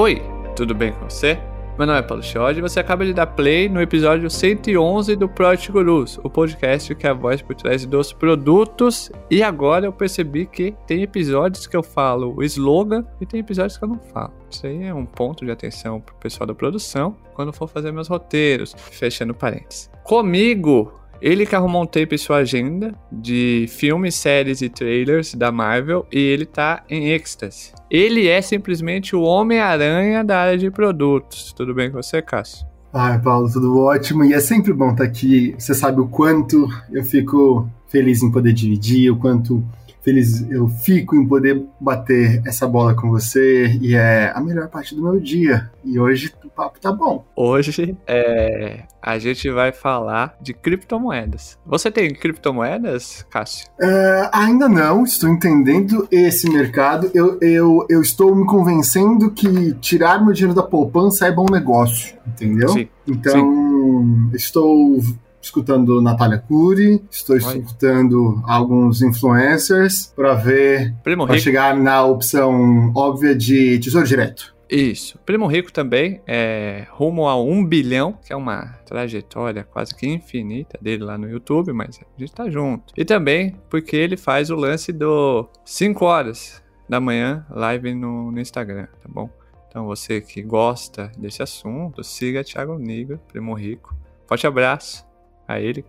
[0.00, 0.22] Oi,
[0.56, 1.38] tudo bem com você?
[1.76, 5.28] Meu nome é Paulo Chiodi e você acaba de dar play no episódio 111 do
[5.28, 9.12] Project Gurus, o podcast que é a voz por trás dos produtos.
[9.30, 13.76] E agora eu percebi que tem episódios que eu falo o slogan e tem episódios
[13.76, 14.32] que eu não falo.
[14.50, 18.08] Isso aí é um ponto de atenção pro pessoal da produção quando for fazer meus
[18.08, 19.90] roteiros, fechando parênteses.
[20.02, 25.52] Comigo ele que arrumou um tempo em sua agenda de filmes, séries e trailers da
[25.52, 27.72] Marvel e ele tá em êxtase.
[27.90, 31.52] Ele é simplesmente o Homem-Aranha da área de produtos.
[31.52, 32.66] Tudo bem com você, Cássio?
[32.92, 34.24] Ai, Paulo, tudo ótimo.
[34.24, 35.54] E é sempre bom estar aqui.
[35.58, 39.64] Você sabe o quanto eu fico feliz em poder dividir, o quanto
[40.02, 44.94] feliz eu fico em poder bater essa bola com você e é a melhor parte
[44.94, 45.70] do meu dia.
[45.84, 47.24] E hoje o papo tá bom.
[47.34, 51.58] Hoje é, a gente vai falar de criptomoedas.
[51.64, 53.68] Você tem criptomoedas, Cássio?
[53.80, 57.10] É, ainda não, estou entendendo esse mercado.
[57.14, 62.16] Eu, eu, eu estou me convencendo que tirar meu dinheiro da poupança é bom negócio,
[62.26, 62.68] entendeu?
[62.70, 62.88] Sim.
[63.06, 64.30] Então, Sim.
[64.34, 65.00] estou
[65.40, 67.42] escutando Natália Cury, estou Oi.
[67.42, 74.54] escutando alguns influencers para ver, para chegar na opção óbvia de tesouro direto.
[74.70, 75.18] Isso.
[75.26, 80.78] Primo Rico também é rumo a um bilhão, que é uma trajetória quase que infinita
[80.80, 82.94] dele lá no YouTube, mas a gente tá junto.
[82.96, 88.40] E também porque ele faz o lance do 5 horas da manhã, live no, no
[88.40, 89.28] Instagram, tá bom?
[89.68, 93.94] Então você que gosta desse assunto, siga Thiago Niga, Primo Rico.
[94.26, 95.09] Forte abraço
[95.52, 95.84] a ele.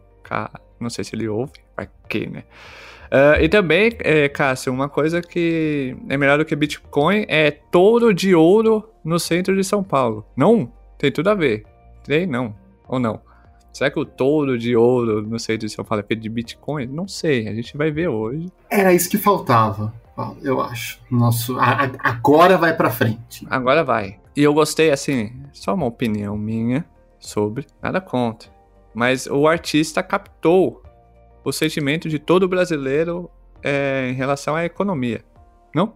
[0.80, 2.44] Não sei se ele ouve, vai que, né?
[3.12, 8.14] Uh, e também, é, Cássio, uma coisa que é melhor do que Bitcoin é touro
[8.14, 10.26] de ouro no centro de São Paulo.
[10.36, 10.72] Não?
[10.98, 11.66] Tem tudo a ver.
[12.06, 12.56] Tem não.
[12.88, 13.20] Ou não?
[13.74, 16.88] Será que o touro de ouro no centro de São Paulo é feito de Bitcoin?
[16.88, 18.48] Não sei, a gente vai ver hoje.
[18.70, 19.94] Era isso que faltava,
[20.42, 21.00] eu acho.
[21.10, 23.46] Nosso, a, a, agora vai para frente.
[23.50, 24.20] Agora vai.
[24.36, 26.86] E eu gostei, assim, só uma opinião minha
[27.20, 28.50] sobre, nada contra.
[28.94, 30.84] Mas o artista captou
[31.44, 33.30] o sentimento de todo brasileiro
[33.64, 35.24] é, em relação à economia,
[35.74, 35.94] não?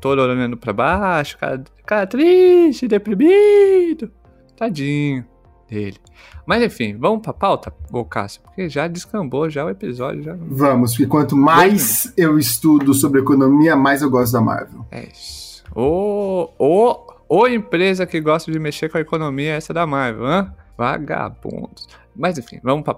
[0.00, 4.10] Todo olhando para baixo, cara, cara triste, deprimido,
[4.56, 5.26] tadinho
[5.68, 5.98] dele.
[6.46, 10.22] Mas enfim, vamos pra pauta, ô Cássio, porque já descambou já o episódio.
[10.22, 10.36] Já...
[10.36, 14.84] Vamos, porque quanto mais eu estudo sobre economia, mais eu gosto da Marvel.
[14.90, 15.62] É isso.
[15.74, 20.24] Ô, ô, ô empresa que gosta de mexer com a economia, essa é da Marvel,
[20.24, 20.52] hã?
[20.76, 21.86] Vagabundos.
[22.14, 22.96] Mas enfim, vamos pra.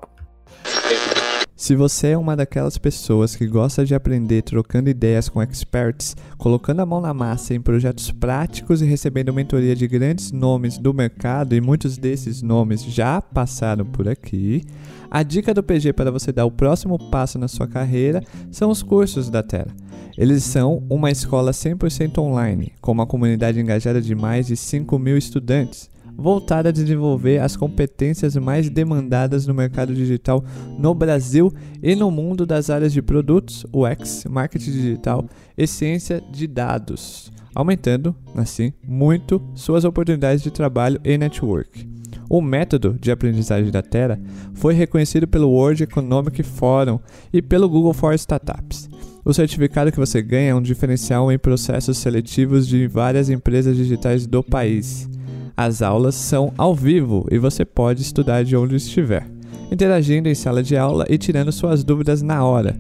[1.63, 6.81] Se você é uma daquelas pessoas que gosta de aprender trocando ideias com experts, colocando
[6.81, 11.55] a mão na massa em projetos práticos e recebendo mentoria de grandes nomes do mercado,
[11.55, 14.65] e muitos desses nomes já passaram por aqui,
[15.09, 18.83] a dica do PG para você dar o próximo passo na sua carreira são os
[18.83, 19.73] cursos da Terra.
[20.19, 25.17] Eles são uma escola 100% online, com uma comunidade engajada de mais de 5 mil
[25.17, 25.89] estudantes
[26.23, 30.45] voltada a desenvolver as competências mais demandadas no mercado digital
[30.79, 31.53] no Brasil
[31.83, 35.27] e no mundo das áreas de produtos, UX, marketing digital
[35.59, 41.91] e ciência de dados, aumentando, assim, muito suas oportunidades de trabalho e network.
[42.31, 44.19] O método de aprendizagem da Terra
[44.55, 47.01] foi reconhecido pelo World Economic Forum
[47.33, 48.89] e pelo Google for Startups.
[49.25, 54.27] O certificado que você ganha é um diferencial em processos seletivos de várias empresas digitais
[54.27, 55.09] do país.
[55.57, 59.29] As aulas são ao vivo e você pode estudar de onde estiver,
[59.71, 62.77] interagindo em sala de aula e tirando suas dúvidas na hora.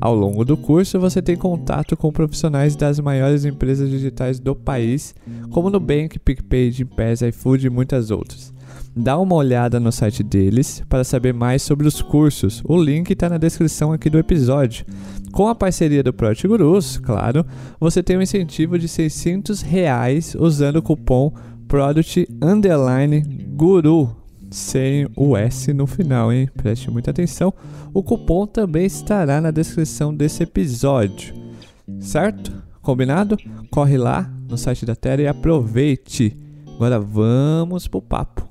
[0.00, 5.14] Ao longo do curso, você tem contato com profissionais das maiores empresas digitais do país,
[5.50, 8.52] como Nubank, PicPay, Gimpass, iFood e muitas outras.
[8.96, 12.62] Dá uma olhada no site deles para saber mais sobre os cursos.
[12.64, 14.84] O link está na descrição aqui do episódio.
[15.30, 17.46] Com a parceria do Project Gurus, claro,
[17.80, 21.32] você tem um incentivo de 600 reais usando o cupom
[21.72, 23.22] Product Underline
[23.56, 24.14] Guru,
[24.50, 26.46] sem o S no final, hein?
[26.54, 27.50] Preste muita atenção.
[27.94, 31.34] O cupom também estará na descrição desse episódio,
[31.98, 32.52] certo?
[32.82, 33.38] Combinado?
[33.70, 36.36] Corre lá no site da Terra e aproveite.
[36.74, 38.46] Agora vamos pro papo.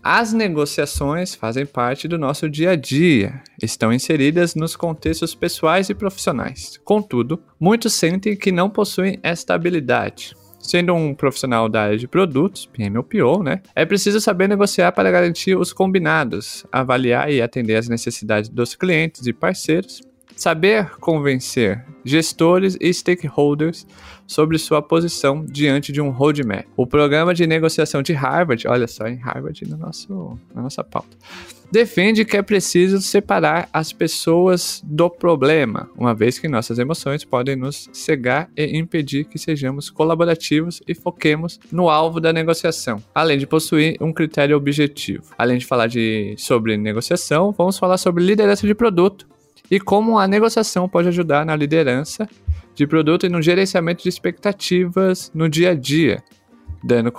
[0.00, 5.94] As negociações fazem parte do nosso dia a dia, estão inseridas nos contextos pessoais e
[5.94, 6.78] profissionais.
[6.84, 10.36] Contudo, muitos sentem que não possuem esta habilidade.
[10.66, 12.98] Sendo um profissional da área de produtos, PM
[13.44, 18.74] né, é preciso saber negociar para garantir os combinados, avaliar e atender as necessidades dos
[18.74, 20.02] clientes e parceiros,
[20.36, 23.86] Saber convencer gestores e stakeholders
[24.26, 26.66] sobre sua posição diante de um roadmap.
[26.76, 31.16] O programa de negociação de Harvard, olha só, em Harvard no nosso, na nossa pauta,
[31.70, 37.56] defende que é preciso separar as pessoas do problema, uma vez que nossas emoções podem
[37.56, 43.46] nos cegar e impedir que sejamos colaborativos e foquemos no alvo da negociação, além de
[43.46, 45.24] possuir um critério objetivo.
[45.36, 49.26] Além de falar de, sobre negociação, vamos falar sobre liderança de produto
[49.70, 52.28] e como a negociação pode ajudar na liderança
[52.74, 56.22] de produto e no gerenciamento de expectativas no dia a dia,
[56.84, 57.10] dando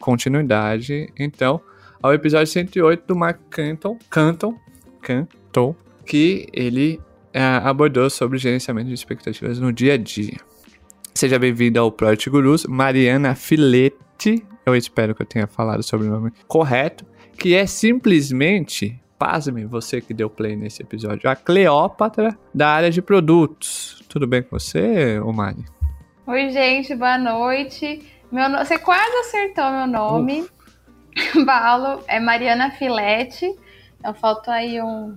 [0.00, 1.60] continuidade, então,
[2.02, 4.58] ao episódio 108 do Mark Canton, Canton,
[5.00, 7.00] Canton que ele
[7.32, 10.36] é, abordou sobre gerenciamento de expectativas no dia a dia.
[11.14, 16.10] Seja bem-vindo ao Project Gurus, Mariana Filete, eu espero que eu tenha falado sobre o
[16.10, 17.06] nome correto,
[17.38, 23.00] que é simplesmente pasme, você que deu play nesse episódio, a Cleópatra da área de
[23.00, 24.02] produtos.
[24.08, 25.64] Tudo bem com você, Omari?
[26.26, 28.02] Oi, gente, boa noite.
[28.32, 28.58] Meu no...
[28.58, 30.44] Você quase acertou meu nome.
[31.44, 33.54] Balo, é Mariana Filete.
[33.98, 35.16] Então faltou aí um,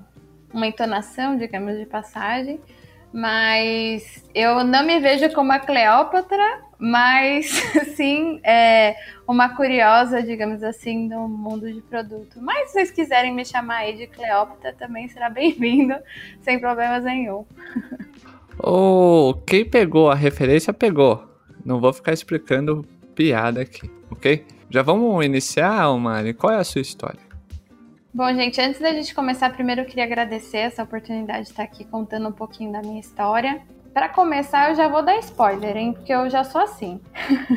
[0.54, 2.60] uma entonação, digamos, de passagem.
[3.12, 7.48] Mas eu não me vejo como a Cleópatra, mas
[7.96, 8.96] sim é,
[9.26, 12.42] uma curiosa, digamos assim, do mundo de produto.
[12.42, 15.96] Mas se vocês quiserem me chamar aí de Cleópatra, também será bem-vindo,
[16.42, 17.46] sem problemas nenhum.
[18.60, 21.24] Oh, quem pegou a referência, pegou.
[21.64, 24.46] Não vou ficar explicando piada aqui, ok?
[24.70, 26.34] Já vamos iniciar, Mari?
[26.34, 27.20] Qual é a sua história?
[28.14, 31.84] Bom, gente, antes da gente começar, primeiro eu queria agradecer essa oportunidade de estar aqui
[31.84, 33.62] contando um pouquinho da minha história.
[33.94, 35.94] Para começar, eu já vou dar spoiler, hein?
[35.94, 37.02] Porque eu já sou assim.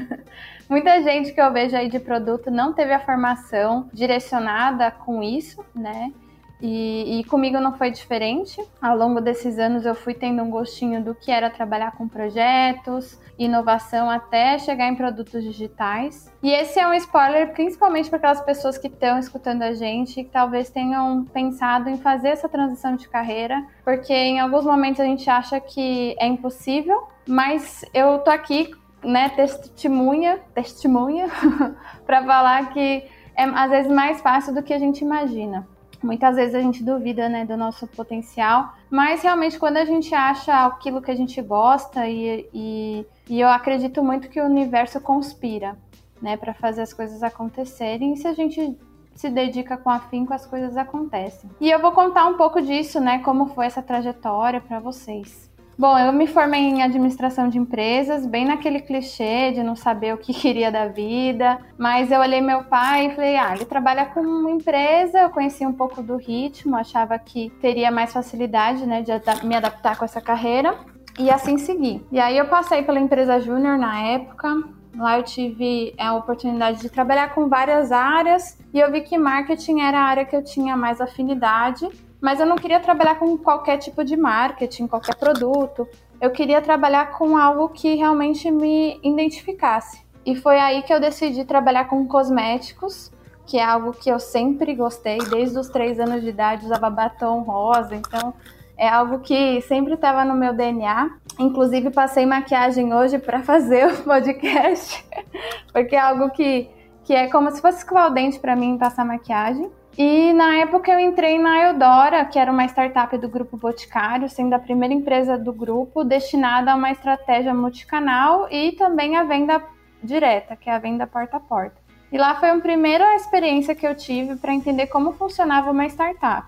[0.69, 5.65] Muita gente que eu vejo aí de produto não teve a formação direcionada com isso,
[5.75, 6.13] né?
[6.61, 8.61] E, e, comigo não foi diferente.
[8.83, 13.19] Ao longo desses anos eu fui tendo um gostinho do que era trabalhar com projetos,
[13.39, 16.33] inovação até chegar em produtos digitais.
[16.43, 20.31] E esse é um spoiler principalmente para aquelas pessoas que estão escutando a gente que
[20.31, 25.29] talvez tenham pensado em fazer essa transição de carreira, porque em alguns momentos a gente
[25.31, 28.71] acha que é impossível, mas eu tô aqui,
[29.05, 31.29] né, testemunha, testemunha
[32.05, 33.05] para falar que
[33.37, 35.65] é às vezes mais fácil do que a gente imagina.
[36.03, 40.67] Muitas vezes a gente duvida né, do nosso potencial, mas realmente quando a gente acha
[40.67, 45.77] aquilo que a gente gosta, e, e, e eu acredito muito que o universo conspira
[46.23, 48.77] né, para fazer as coisas acontecerem, e se a gente
[49.15, 51.51] se dedica com afinco, as coisas acontecem.
[51.61, 55.48] E eu vou contar um pouco disso, né, como foi essa trajetória para vocês.
[55.79, 60.19] Bom, eu me formei em administração de empresas, bem naquele clichê de não saber o
[60.19, 64.19] que queria da vida, mas eu olhei meu pai e falei: ah, ele trabalha com
[64.19, 69.13] uma empresa, eu conheci um pouco do ritmo, achava que teria mais facilidade, né, de
[69.47, 70.75] me adaptar com essa carreira.
[71.17, 72.05] E assim segui.
[72.13, 74.49] E aí eu passei pela empresa júnior na época,
[74.97, 79.81] Lá eu tive a oportunidade de trabalhar com várias áreas e eu vi que marketing
[79.81, 81.89] era a área que eu tinha mais afinidade
[82.21, 85.87] mas eu não queria trabalhar com qualquer tipo de marketing, qualquer produto.
[86.21, 90.01] Eu queria trabalhar com algo que realmente me identificasse.
[90.27, 93.11] E foi aí que eu decidi trabalhar com cosméticos,
[93.47, 97.41] que é algo que eu sempre gostei, desde os três anos de idade usava batom
[97.41, 98.35] rosa, então
[98.77, 101.11] é algo que sempre estava no meu DNA.
[101.39, 105.05] Inclusive passei maquiagem hoje para fazer o podcast,
[105.73, 106.69] porque é algo que,
[107.05, 109.71] que é como se fosse escovar o dente para mim passar maquiagem.
[109.99, 114.53] E na época eu entrei na Eudora, que era uma startup do Grupo Boticário, sendo
[114.53, 119.61] a primeira empresa do grupo destinada a uma estratégia multicanal e também a venda
[120.01, 121.75] direta, que é a venda porta a porta.
[122.13, 126.47] E lá foi a primeira experiência que eu tive para entender como funcionava uma startup.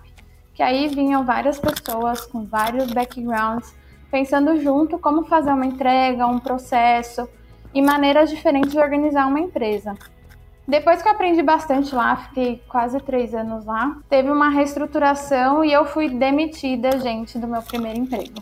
[0.54, 3.74] Que aí vinham várias pessoas com vários backgrounds,
[4.12, 7.28] pensando junto como fazer uma entrega, um processo
[7.74, 9.96] e maneiras diferentes de organizar uma empresa.
[10.70, 15.72] Depois que eu aprendi bastante lá, fiquei quase três anos lá, teve uma reestruturação e
[15.72, 18.38] eu fui demitida, gente, do meu primeiro emprego.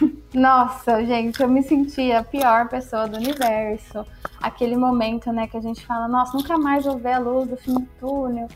[0.32, 4.06] Nossa, gente, eu me sentia a pior pessoa do universo.
[4.40, 7.58] Aquele momento, né, que a gente fala, nossa, nunca mais vou ver a luz do
[7.58, 8.48] fim do túnel.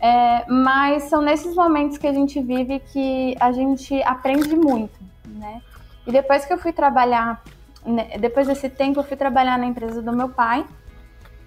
[0.00, 4.96] É, mas são nesses momentos que a gente vive que a gente aprende muito,
[5.26, 5.60] né?
[6.06, 7.42] E depois que eu fui trabalhar,
[7.84, 10.64] né, depois desse tempo, eu fui trabalhar na empresa do meu pai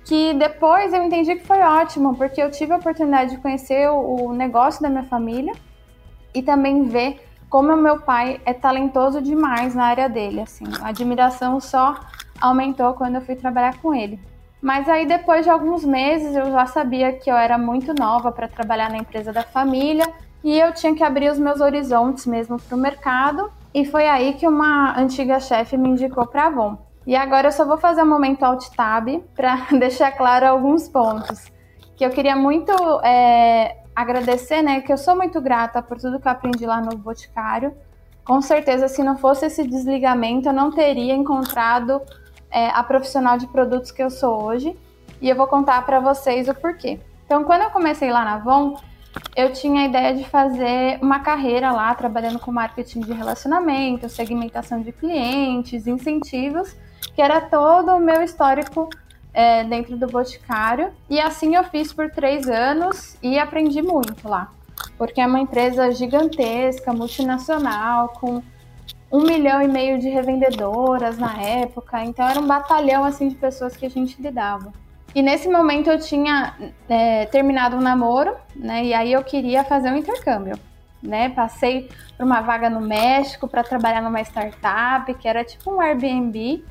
[0.07, 4.27] que depois eu entendi que foi ótimo, porque eu tive a oportunidade de conhecer o,
[4.27, 5.53] o negócio da minha família
[6.33, 10.89] e também ver como o meu pai é talentoso demais na área dele, assim, a
[10.89, 11.95] admiração só
[12.39, 14.17] aumentou quando eu fui trabalhar com ele.
[14.61, 18.47] Mas aí depois de alguns meses eu já sabia que eu era muito nova para
[18.47, 20.07] trabalhar na empresa da família
[20.43, 24.33] e eu tinha que abrir os meus horizontes mesmo para o mercado E foi aí
[24.33, 26.86] que uma antiga chefe me indicou para a Avon.
[27.07, 31.45] E agora eu só vou fazer um momento alt tab para deixar claro alguns pontos.
[31.95, 34.81] Que eu queria muito é, agradecer, né?
[34.81, 37.73] Que eu sou muito grata por tudo que eu aprendi lá no Boticário.
[38.25, 42.01] Com certeza, se não fosse esse desligamento, eu não teria encontrado
[42.51, 44.77] é, a profissional de produtos que eu sou hoje.
[45.21, 46.99] E eu vou contar para vocês o porquê.
[47.25, 48.77] Então, quando eu comecei lá na Avon,
[49.33, 54.81] eu tinha a ideia de fazer uma carreira lá, trabalhando com marketing de relacionamento, segmentação
[54.81, 56.75] de clientes, incentivos,
[57.15, 58.89] que era todo o meu histórico
[59.33, 60.91] é, dentro do Boticário.
[61.09, 64.51] E assim eu fiz por três anos e aprendi muito lá,
[64.97, 68.41] porque é uma empresa gigantesca, multinacional, com
[69.11, 73.75] um milhão e meio de revendedoras na época, então era um batalhão assim de pessoas
[73.75, 74.73] que a gente lidava.
[75.15, 76.53] E nesse momento eu tinha
[76.89, 78.85] é, terminado um namoro, né?
[78.85, 80.59] E aí eu queria fazer um intercâmbio,
[81.01, 81.29] né?
[81.29, 86.63] Passei por uma vaga no México para trabalhar numa startup, que era tipo um Airbnb.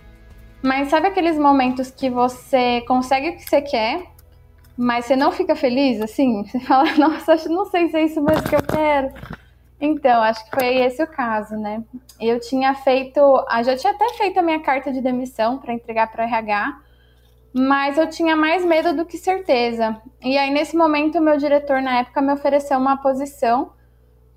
[0.66, 4.02] Mas sabe aqueles momentos que você consegue o que você quer,
[4.76, 6.42] mas você não fica feliz, assim?
[6.50, 9.14] Você fala, nossa, não sei se é isso mesmo que eu quero.
[9.80, 11.85] Então, acho que foi esse o caso, né?
[12.20, 16.11] Eu tinha feito, ah, já tinha até feito a minha carta de demissão para entregar
[16.11, 16.80] para o RH,
[17.54, 19.96] mas eu tinha mais medo do que certeza.
[20.20, 23.70] E aí, nesse momento, meu diretor, na época, me ofereceu uma posição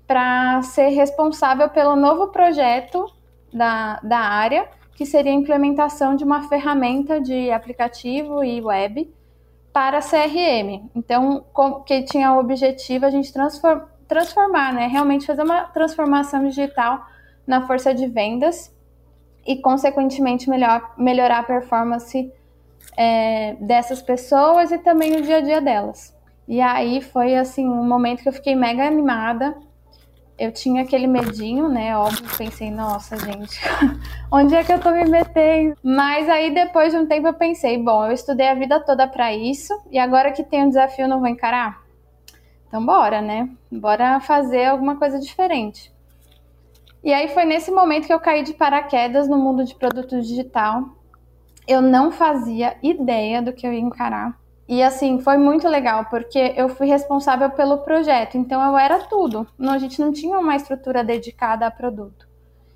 [0.06, 3.04] para ser responsável pelo novo projeto
[3.52, 4.68] da, da área,
[5.00, 9.10] que seria a implementação de uma ferramenta de aplicativo e web
[9.72, 10.90] para CRM.
[10.94, 11.42] Então,
[11.86, 14.88] que tinha o objetivo a gente transform, transformar, né?
[14.88, 17.02] Realmente fazer uma transformação digital
[17.46, 18.76] na força de vendas
[19.46, 22.30] e, consequentemente, melhor, melhorar a performance
[22.94, 26.14] é, dessas pessoas e também o dia a dia delas.
[26.46, 29.56] E aí foi assim um momento que eu fiquei mega animada.
[30.40, 31.94] Eu tinha aquele medinho, né?
[31.94, 33.60] Óbvio, pensei, nossa, gente,
[34.32, 35.76] onde é que eu tô me metendo?
[35.82, 39.34] Mas aí depois de um tempo eu pensei, bom, eu estudei a vida toda para
[39.34, 41.82] isso e agora que tem um desafio, não vou encarar?
[42.66, 43.50] Então bora, né?
[43.70, 45.92] Bora fazer alguma coisa diferente.
[47.04, 50.84] E aí foi nesse momento que eu caí de paraquedas no mundo de produto digital
[51.70, 54.39] eu não fazia ideia do que eu ia encarar.
[54.70, 59.44] E assim, foi muito legal, porque eu fui responsável pelo projeto, então eu era tudo.
[59.58, 62.28] Não, a gente não tinha uma estrutura dedicada a produto.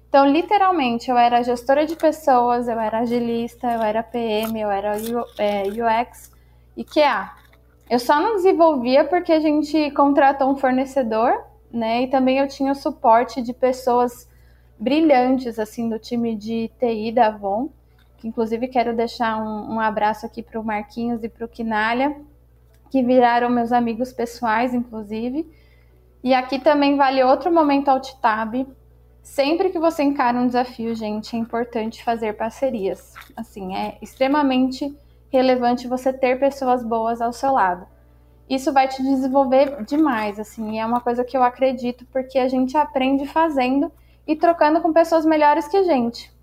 [0.09, 4.97] Então, literalmente, eu era gestora de pessoas, eu era agilista, eu era PM, eu era
[4.97, 6.33] UX
[6.77, 7.31] e QA.
[7.89, 12.03] Eu só não desenvolvia porque a gente contratou um fornecedor, né?
[12.03, 14.29] E também eu tinha o suporte de pessoas
[14.81, 17.69] brilhantes, assim, do time de TI da Avon
[18.25, 22.17] Inclusive, quero deixar um, um abraço aqui para o Marquinhos e para o Quinalha,
[22.91, 25.47] que viraram meus amigos pessoais, inclusive.
[26.23, 28.67] E aqui também vale outro momento alt tab.
[29.23, 33.13] Sempre que você encara um desafio, gente, é importante fazer parcerias.
[33.37, 34.97] Assim, é extremamente
[35.31, 37.87] relevante você ter pessoas boas ao seu lado.
[38.49, 42.77] Isso vai te desenvolver demais, assim, é uma coisa que eu acredito porque a gente
[42.77, 43.91] aprende fazendo
[44.27, 46.34] e trocando com pessoas melhores que a gente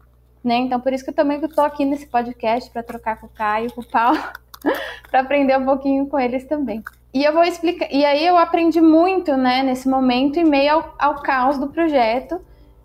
[0.44, 0.56] né?
[0.58, 3.72] Então, por isso que eu também estou aqui nesse podcast para trocar com o Caio,
[3.74, 4.20] com o Paulo,
[5.10, 6.84] para aprender um pouquinho com eles também.
[7.14, 7.92] E eu vou explicar.
[7.92, 12.40] E aí eu aprendi muito, né, nesse momento, em meio ao, ao caos do projeto.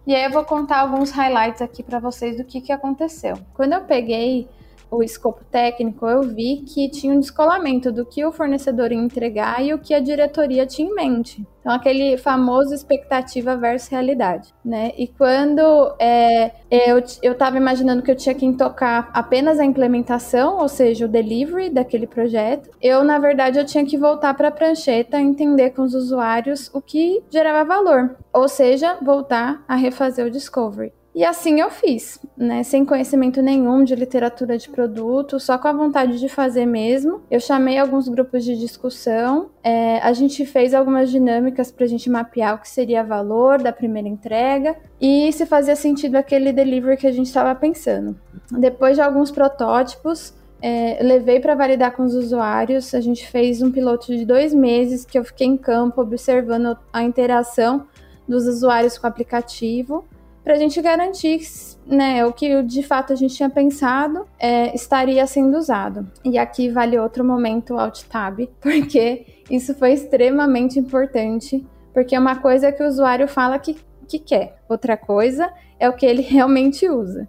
[0.06, 3.36] E aí eu vou contar alguns highlights aqui para vocês do que, que aconteceu.
[3.54, 4.48] Quando eu peguei
[4.90, 9.64] o escopo técnico, eu vi que tinha um descolamento do que o fornecedor ia entregar
[9.64, 11.46] e o que a diretoria tinha em mente.
[11.60, 14.92] Então, aquele famoso expectativa versus realidade, né?
[14.96, 20.68] E quando é, eu, eu imaginando que eu tinha que tocar apenas a implementação, ou
[20.68, 25.20] seja, o delivery daquele projeto, eu, na verdade, eu tinha que voltar para a prancheta,
[25.20, 30.92] entender com os usuários o que gerava valor, ou seja, voltar a refazer o discovery.
[31.16, 32.62] E assim eu fiz, né?
[32.62, 37.22] Sem conhecimento nenhum de literatura de produto, só com a vontade de fazer mesmo.
[37.30, 42.10] Eu chamei alguns grupos de discussão, é, a gente fez algumas dinâmicas para a gente
[42.10, 47.06] mapear o que seria valor da primeira entrega e se fazia sentido aquele delivery que
[47.06, 48.14] a gente estava pensando.
[48.50, 52.94] Depois de alguns protótipos, é, levei para validar com os usuários.
[52.94, 57.02] A gente fez um piloto de dois meses que eu fiquei em campo observando a
[57.02, 57.86] interação
[58.28, 60.04] dos usuários com o aplicativo
[60.46, 61.40] para a gente garantir
[61.84, 66.08] né, o que de fato a gente tinha pensado é, estaria sendo usado.
[66.24, 72.68] E aqui vale outro momento Alt Tab, porque isso foi extremamente importante, porque uma coisa
[72.68, 73.76] é que o usuário fala que,
[74.06, 77.28] que quer, outra coisa é o que ele realmente usa.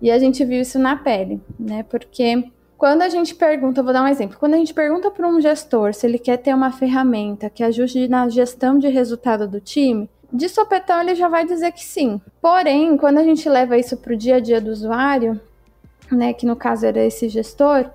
[0.00, 1.82] E a gente viu isso na pele, né?
[1.82, 2.44] Porque
[2.78, 5.94] quando a gente pergunta, vou dar um exemplo, quando a gente pergunta para um gestor
[5.94, 10.48] se ele quer ter uma ferramenta que ajude na gestão de resultado do time, de
[10.48, 12.20] sopetão ele já vai dizer que sim.
[12.40, 15.40] Porém, quando a gente leva isso para o dia a dia do usuário,
[16.10, 17.90] né, que no caso era esse gestor,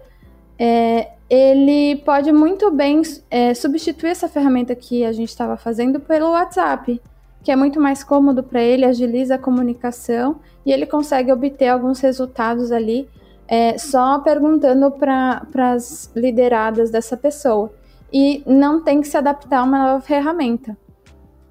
[0.59, 6.31] é, ele pode muito bem é, substituir essa ferramenta que a gente estava fazendo pelo
[6.31, 7.01] WhatsApp,
[7.43, 11.99] que é muito mais cômodo para ele, agiliza a comunicação e ele consegue obter alguns
[11.99, 13.09] resultados ali
[13.47, 17.73] é, só perguntando para as lideradas dessa pessoa.
[18.11, 20.77] E não tem que se adaptar a uma nova ferramenta.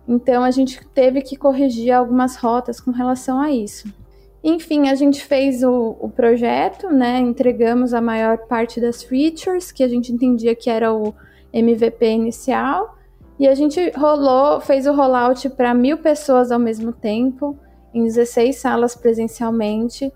[0.09, 3.93] Então a gente teve que corrigir algumas rotas com relação a isso.
[4.43, 7.19] Enfim, a gente fez o, o, projeto, né?
[7.19, 11.13] Entregamos a maior parte das features que a gente entendia que era o
[11.53, 12.97] MVP inicial.
[13.41, 17.59] E a gente rolou, fez o rollout para mil pessoas ao mesmo tempo,
[17.93, 20.13] em 16 salas presencialmente,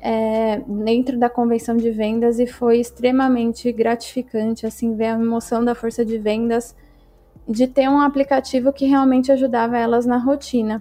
[0.00, 5.74] é, dentro da convenção de vendas, e foi extremamente gratificante, assim, ver a emoção da
[5.74, 6.74] força de vendas
[7.50, 10.80] de ter um aplicativo que realmente ajudava elas na rotina.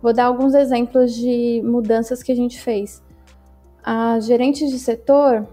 [0.00, 3.02] Vou dar alguns exemplos de mudanças que a gente fez.
[3.82, 5.44] A gerente de setor,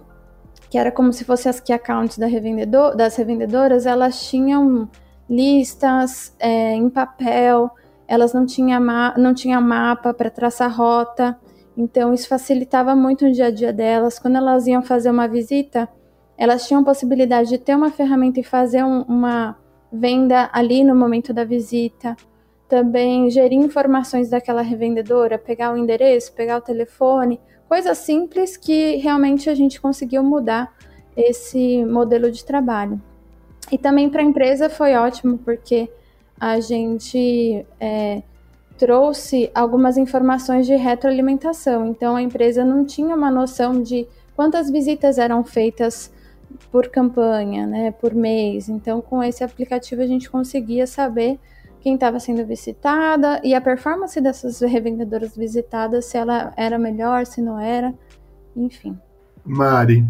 [0.69, 4.87] que era como se fosse as key accounts da revendedor, das revendedoras, elas tinham
[5.27, 7.71] listas é, em papel,
[8.07, 8.79] elas não tinham,
[9.17, 11.35] não tinham mapa para traçar rota,
[11.75, 14.19] então isso facilitava muito o dia a dia delas.
[14.19, 15.89] Quando elas iam fazer uma visita,
[16.37, 19.57] elas tinham possibilidade de ter uma ferramenta e fazer um, uma
[19.93, 22.17] venda ali no momento da visita
[22.67, 29.47] também gerir informações daquela revendedora, pegar o endereço, pegar o telefone, coisas simples que realmente
[29.47, 30.73] a gente conseguiu mudar
[31.15, 32.99] esse modelo de trabalho.
[33.71, 35.87] E também para a empresa foi ótimo, porque
[36.39, 38.23] a gente é,
[38.77, 41.85] trouxe algumas informações de retroalimentação.
[41.85, 46.11] Então a empresa não tinha uma noção de quantas visitas eram feitas
[46.71, 48.69] por campanha, né, por mês.
[48.69, 51.39] Então com esse aplicativo a gente conseguia saber
[51.81, 57.41] quem estava sendo visitada e a performance dessas revendedoras visitadas, se ela era melhor, se
[57.41, 57.93] não era,
[58.55, 58.97] enfim.
[59.43, 60.05] Mari,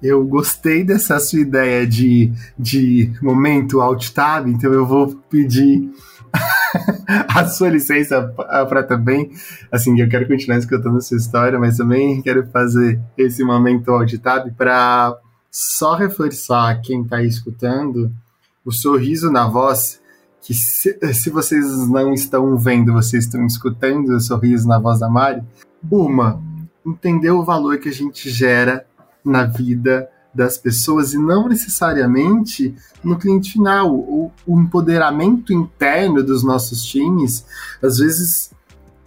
[0.00, 5.90] eu gostei dessa sua ideia de, de momento alt tab, então eu vou pedir
[7.34, 8.22] a sua licença
[8.68, 9.30] para também,
[9.72, 14.48] assim, eu quero continuar escutando essa história, mas também quero fazer esse momento alt tab
[14.56, 15.18] para
[15.58, 18.12] só reforçar quem está escutando
[18.62, 20.02] o sorriso na voz
[20.42, 25.08] que se, se, vocês não estão vendo, vocês estão escutando o sorriso na voz da
[25.08, 25.42] Mari,
[25.90, 26.42] uma,
[26.84, 28.86] entender o valor que a gente gera
[29.24, 33.94] na vida das pessoas e não necessariamente no cliente final.
[33.94, 37.46] O, o empoderamento interno dos nossos times,
[37.82, 38.50] às vezes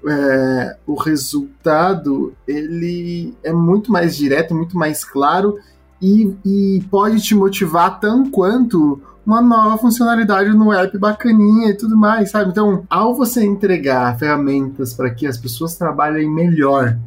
[0.04, 5.60] é, o resultado ele é muito mais direto, muito mais claro
[6.02, 11.96] e, e pode te motivar tanto quanto uma nova funcionalidade no app bacaninha e tudo
[11.96, 12.50] mais, sabe?
[12.50, 16.98] Então, ao você entregar ferramentas para que as pessoas trabalhem melhor,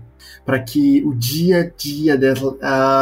[0.45, 2.57] para que o dia a dia dela,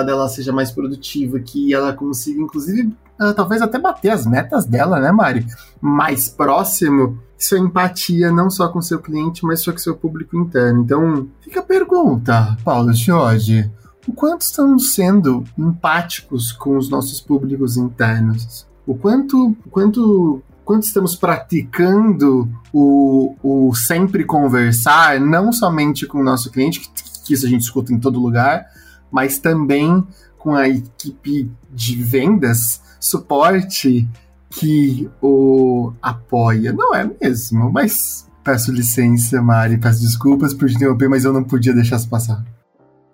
[0.05, 4.99] dela seja mais produtivo, que ela consiga, inclusive, uh, talvez até bater as metas dela,
[4.99, 5.47] né, Mari?
[5.81, 7.19] Mais próximo.
[7.39, 10.83] Isso é empatia não só com seu cliente, mas só com seu público interno.
[10.83, 13.71] Então, fica a pergunta, Paulo Jorge.
[14.07, 18.67] O quanto estamos sendo empáticos com os nossos públicos internos?
[18.91, 26.51] o quanto, quanto, quanto estamos praticando o, o sempre conversar, não somente com o nosso
[26.51, 26.89] cliente, que,
[27.25, 28.67] que isso a gente escuta em todo lugar,
[29.11, 30.05] mas também
[30.37, 34.09] com a equipe de vendas, suporte
[34.49, 36.73] que o apoia.
[36.73, 41.45] Não é mesmo, mas peço licença, Mari, peço desculpas por te interromper, mas eu não
[41.45, 42.45] podia deixar isso passar.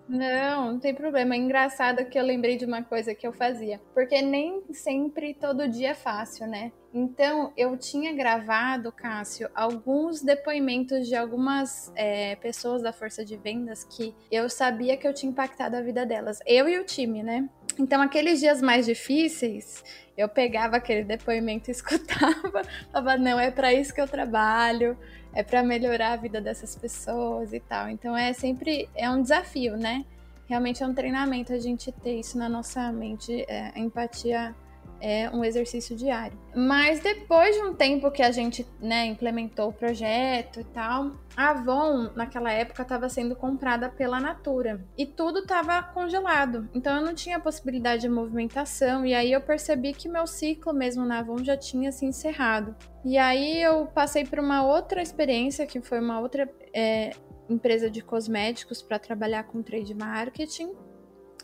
[0.07, 1.35] Não, não tem problema.
[1.35, 3.79] É engraçado que eu lembrei de uma coisa que eu fazia.
[3.93, 6.71] Porque nem sempre todo dia é fácil, né?
[6.93, 13.83] Então, eu tinha gravado, Cássio, alguns depoimentos de algumas é, pessoas da força de vendas
[13.83, 16.39] que eu sabia que eu tinha impactado a vida delas.
[16.45, 17.47] Eu e o time, né?
[17.77, 19.83] Então, aqueles dias mais difíceis,
[20.17, 24.97] eu pegava aquele depoimento e escutava, falava, não, é para isso que eu trabalho,
[25.33, 27.89] é para melhorar a vida dessas pessoas e tal.
[27.89, 30.05] Então é sempre é um desafio, né?
[30.47, 34.55] Realmente é um treinamento a gente ter isso na nossa mente, é, a empatia
[35.01, 36.37] é um exercício diário.
[36.55, 41.51] Mas depois de um tempo que a gente né, implementou o projeto e tal, a
[41.51, 46.67] Avon, naquela época, estava sendo comprada pela Natura e tudo estava congelado.
[46.73, 49.05] Então eu não tinha possibilidade de movimentação.
[49.05, 52.75] E aí eu percebi que meu ciclo mesmo na Avon já tinha se encerrado.
[53.05, 57.11] E aí eu passei por uma outra experiência, que foi uma outra é,
[57.49, 60.71] empresa de cosméticos para trabalhar com trade marketing.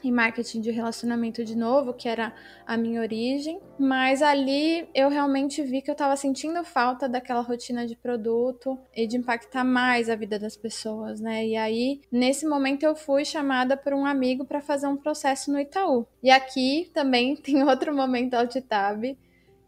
[0.04, 2.34] E marketing de relacionamento de novo, que era
[2.66, 7.88] a minha origem, mas ali eu realmente vi que eu estava sentindo falta daquela rotina
[7.88, 11.46] de produto e de impactar mais a vida das pessoas, né?
[11.46, 15.60] E aí, nesse momento eu fui chamada por um amigo para fazer um processo no
[15.60, 16.06] Itaú.
[16.22, 19.04] E aqui também tem outro momento alt tab,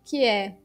[0.03, 0.55] que é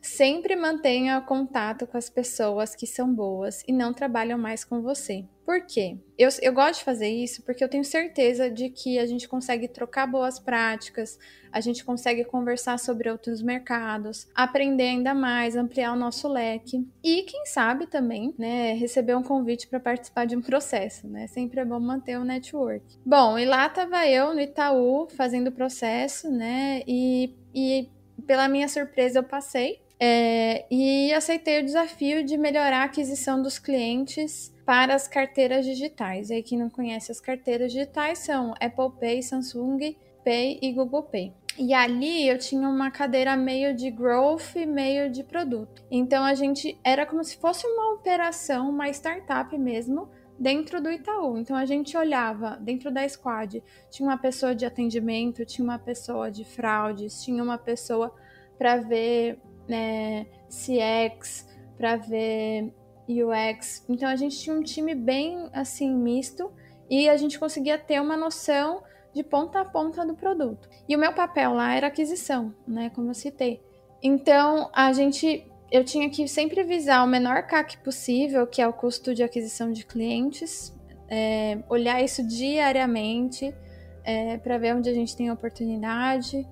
[0.00, 5.24] Sempre mantenha contato com as pessoas que são boas e não trabalham mais com você.
[5.48, 5.96] Por quê?
[6.18, 9.66] Eu, eu gosto de fazer isso porque eu tenho certeza de que a gente consegue
[9.66, 11.18] trocar boas práticas,
[11.50, 17.22] a gente consegue conversar sobre outros mercados, aprender ainda mais, ampliar o nosso leque e,
[17.22, 21.26] quem sabe, também, né, receber um convite para participar de um processo, né?
[21.28, 22.84] Sempre é bom manter o network.
[23.02, 26.82] Bom, e lá estava eu no Itaú fazendo o processo, né?
[26.86, 27.88] E, e
[28.26, 33.58] pela minha surpresa eu passei é, e aceitei o desafio de melhorar a aquisição dos
[33.58, 36.30] clientes para as carteiras digitais.
[36.30, 41.32] Aí, quem não conhece as carteiras digitais são Apple Pay, Samsung Pay e Google Pay.
[41.58, 45.82] E ali eu tinha uma cadeira meio de growth, meio de produto.
[45.90, 51.38] Então a gente era como se fosse uma operação, uma startup mesmo, dentro do Itaú.
[51.38, 56.30] Então a gente olhava dentro da squad, tinha uma pessoa de atendimento, tinha uma pessoa
[56.30, 58.14] de fraudes, tinha uma pessoa
[58.58, 62.70] para ver né, CX, para ver
[63.08, 63.84] UX.
[63.88, 66.52] Então a gente tinha um time bem assim misto
[66.90, 68.82] e a gente conseguia ter uma noção
[69.14, 70.68] de ponta a ponta do produto.
[70.88, 73.62] E o meu papel lá era aquisição, né, como eu citei.
[74.02, 78.72] Então a gente eu tinha que sempre visar o menor CAC possível, que é o
[78.72, 80.74] custo de aquisição de clientes,
[81.08, 83.54] é, olhar isso diariamente
[84.02, 86.46] é, para ver onde a gente tem oportunidade,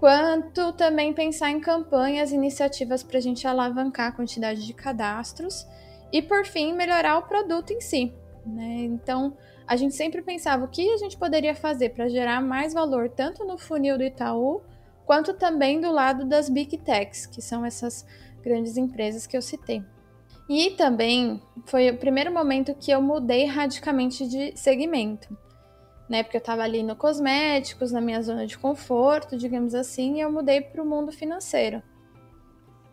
[0.00, 5.66] quanto também pensar em campanhas, iniciativas para a gente alavancar a quantidade de cadastros
[6.12, 8.12] e, por fim, melhorar o produto em si.
[8.44, 8.80] Né?
[8.84, 13.08] Então, a gente sempre pensava o que a gente poderia fazer para gerar mais valor,
[13.08, 14.62] tanto no funil do Itaú,
[15.04, 18.06] quanto também do lado das Big Techs, que são essas
[18.42, 19.82] grandes empresas que eu citei.
[20.48, 25.28] E também foi o primeiro momento que eu mudei radicalmente de segmento
[26.08, 26.22] né?
[26.22, 30.32] Porque eu estava ali no cosméticos, na minha zona de conforto, digamos assim, e eu
[30.32, 31.82] mudei para o mundo financeiro.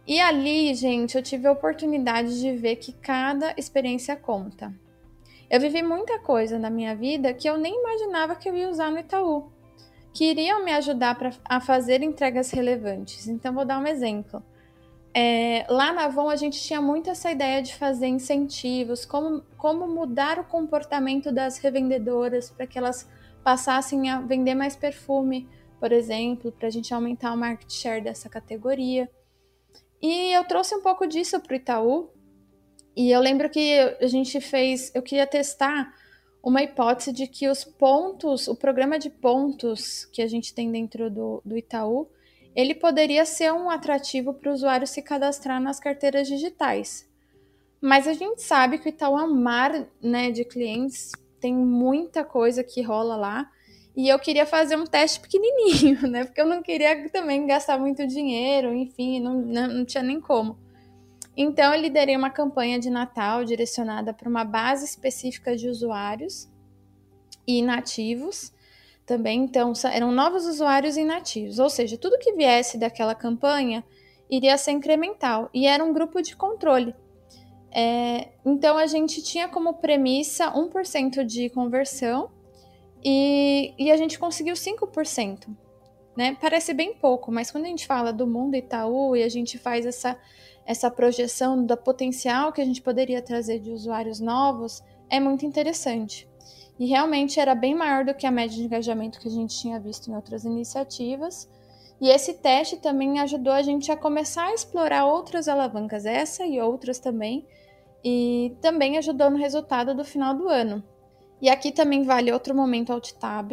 [0.08, 4.74] E ali, gente, eu tive a oportunidade de ver que cada experiência conta.
[5.50, 8.92] Eu vivi muita coisa na minha vida que eu nem imaginava que eu ia usar
[8.92, 9.50] no Itaú,
[10.14, 13.28] que iriam me ajudar pra, a fazer entregas relevantes.
[13.28, 14.44] Então, vou dar um exemplo.
[15.18, 19.88] É, lá na Avon a gente tinha muito essa ideia de fazer incentivos, como, como
[19.88, 23.10] mudar o comportamento das revendedoras para que elas
[23.44, 25.48] passassem a vender mais perfume,
[25.80, 29.10] por exemplo, para a gente aumentar o market share dessa categoria.
[30.06, 32.10] E eu trouxe um pouco disso para o Itaú.
[32.96, 35.92] E eu lembro que a gente fez, eu queria testar
[36.44, 41.10] uma hipótese de que os pontos, o programa de pontos que a gente tem dentro
[41.10, 42.08] do, do Itaú,
[42.56, 47.10] ele poderia ser um atrativo para o usuário se cadastrar nas carteiras digitais.
[47.82, 52.24] Mas a gente sabe que o Itaú é um mar né, de clientes, tem muita
[52.24, 53.52] coisa que rola lá.
[53.96, 56.26] E eu queria fazer um teste pequenininho, né?
[56.26, 60.60] Porque eu não queria também gastar muito dinheiro, enfim, não, não, não tinha nem como.
[61.38, 66.50] Então, eu liderei uma campanha de Natal direcionada para uma base específica de usuários
[67.48, 68.54] e nativos
[69.06, 69.44] também.
[69.44, 73.84] Então, eram novos usuários inativos, ou seja, tudo que viesse daquela campanha
[74.30, 76.96] iria ser incremental e era um grupo de controle.
[77.70, 82.32] É, então, a gente tinha como premissa 1% de conversão
[83.08, 85.48] e, e a gente conseguiu 5%.
[86.18, 86.36] Né?
[86.42, 89.86] Parece bem pouco, mas quando a gente fala do mundo Itaú e a gente faz
[89.86, 90.18] essa,
[90.66, 96.28] essa projeção do potencial que a gente poderia trazer de usuários novos, é muito interessante.
[96.80, 99.80] E realmente era bem maior do que a média de engajamento que a gente tinha
[99.80, 101.48] visto em outras iniciativas.
[102.02, 106.60] E esse teste também ajudou a gente a começar a explorar outras alavancas, essa e
[106.60, 107.46] outras também,
[108.04, 110.84] e também ajudou no resultado do final do ano.
[111.42, 113.52] E aqui também vale outro momento alt tab,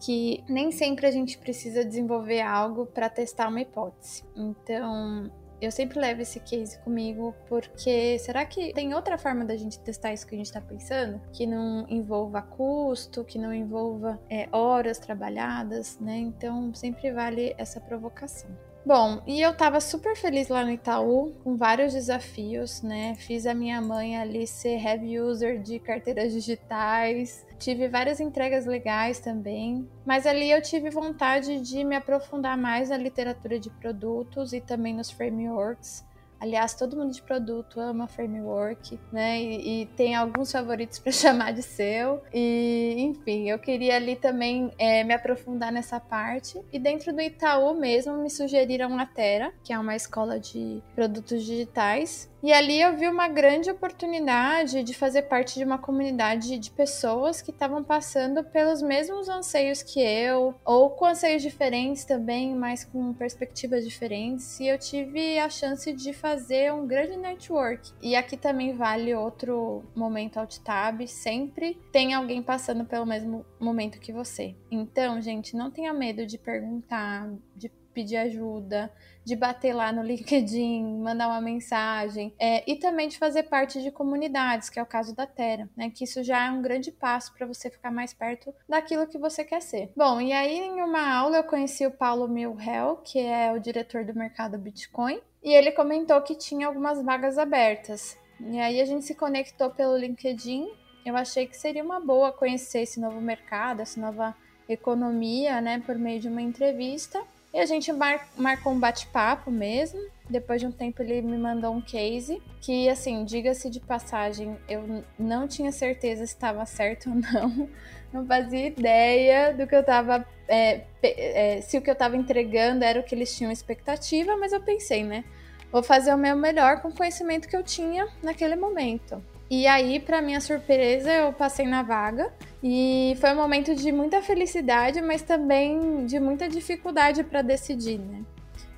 [0.00, 4.24] que nem sempre a gente precisa desenvolver algo para testar uma hipótese.
[4.36, 5.30] Então,
[5.60, 10.12] eu sempre levo esse case comigo porque será que tem outra forma da gente testar
[10.12, 11.20] isso que a gente está pensando?
[11.32, 16.18] Que não envolva custo, que não envolva é, horas trabalhadas, né?
[16.18, 18.50] Então sempre vale essa provocação.
[18.86, 23.14] Bom, e eu tava super feliz lá no Itaú, com vários desafios, né?
[23.14, 29.20] Fiz a minha mãe ali ser heavy user de carteiras digitais, tive várias entregas legais
[29.20, 34.60] também, mas ali eu tive vontade de me aprofundar mais na literatura de produtos e
[34.60, 36.04] também nos frameworks.
[36.44, 39.40] Aliás, todo mundo de produto ama framework, né?
[39.40, 42.22] E, e tem alguns favoritos para chamar de seu.
[42.34, 46.60] E, enfim, eu queria ali também é, me aprofundar nessa parte.
[46.70, 51.42] E dentro do Itaú mesmo, me sugeriram a Terra, que é uma escola de produtos
[51.46, 52.30] digitais.
[52.44, 57.40] E ali eu vi uma grande oportunidade de fazer parte de uma comunidade de pessoas
[57.40, 63.14] que estavam passando pelos mesmos anseios que eu, ou com anseios diferentes também, mas com
[63.14, 64.60] perspectivas diferentes.
[64.60, 67.90] E eu tive a chance de fazer um grande network.
[68.02, 73.98] E aqui também vale outro momento alt tab, sempre tem alguém passando pelo mesmo momento
[73.98, 74.54] que você.
[74.70, 77.26] Então, gente, não tenha medo de perguntar,
[77.56, 78.92] de pedir ajuda,
[79.24, 83.90] de bater lá no LinkedIn, mandar uma mensagem, é, e também de fazer parte de
[83.90, 85.90] comunidades, que é o caso da Terra, né?
[85.90, 89.44] Que isso já é um grande passo para você ficar mais perto daquilo que você
[89.44, 89.90] quer ser.
[89.96, 94.04] Bom, e aí em uma aula eu conheci o Paulo Milhel, que é o diretor
[94.04, 98.18] do mercado Bitcoin, e ele comentou que tinha algumas vagas abertas.
[98.40, 100.68] E aí a gente se conectou pelo LinkedIn.
[101.04, 104.34] Eu achei que seria uma boa conhecer esse novo mercado, essa nova
[104.68, 107.22] economia, né, por meio de uma entrevista.
[107.54, 110.00] E a gente mar marcou um bate-papo mesmo.
[110.28, 115.04] Depois de um tempo ele me mandou um case que, assim, diga-se de passagem, eu
[115.16, 117.70] não tinha certeza se estava certo ou não.
[118.12, 122.84] Não fazia ideia do que eu estava, é, é, se o que eu estava entregando
[122.84, 125.24] era o que eles tinham expectativa, mas eu pensei, né?
[125.72, 129.20] Vou fazer o meu melhor com o conhecimento que eu tinha naquele momento.
[129.50, 134.22] E aí, para minha surpresa, eu passei na vaga e foi um momento de muita
[134.22, 138.22] felicidade, mas também de muita dificuldade para decidir, né?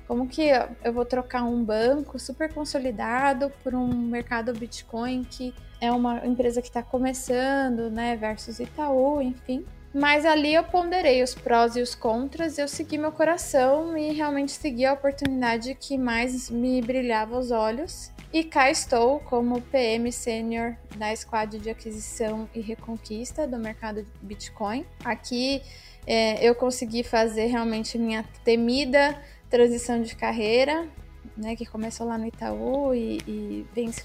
[0.07, 0.49] Como que
[0.83, 6.61] eu vou trocar um banco super consolidado por um mercado Bitcoin que é uma empresa
[6.61, 9.65] que está começando, né, versus Itaú, enfim.
[9.93, 14.51] Mas ali eu ponderei os prós e os contras, eu segui meu coração e realmente
[14.51, 18.11] segui a oportunidade que mais me brilhava os olhos.
[18.31, 24.09] E cá estou como PM Sênior da Squad de Aquisição e Reconquista do mercado de
[24.21, 24.85] Bitcoin.
[25.03, 25.61] Aqui
[26.05, 29.17] é, eu consegui fazer realmente minha temida
[29.49, 30.89] transição de carreira,
[31.37, 34.03] né, que começou lá no Itaú e, e vem se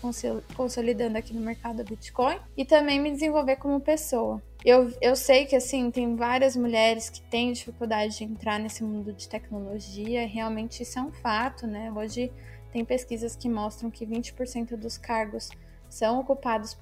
[0.54, 4.40] consolidando aqui no mercado Bitcoin, e também me desenvolver como pessoa.
[4.64, 9.12] Eu, eu sei que assim tem várias mulheres que têm dificuldade de entrar nesse mundo
[9.12, 11.90] de tecnologia, realmente isso é um fato, né?
[11.90, 12.30] Hoje
[12.72, 15.50] tem pesquisas que mostram que 20% dos cargos
[15.88, 16.78] são ocupados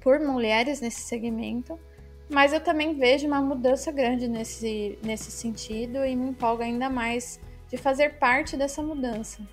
[0.00, 1.78] por mulheres nesse segmento,
[2.30, 7.38] mas eu também vejo uma mudança grande nesse, nesse sentido e me empolgo ainda mais
[7.68, 9.46] de fazer parte dessa mudança.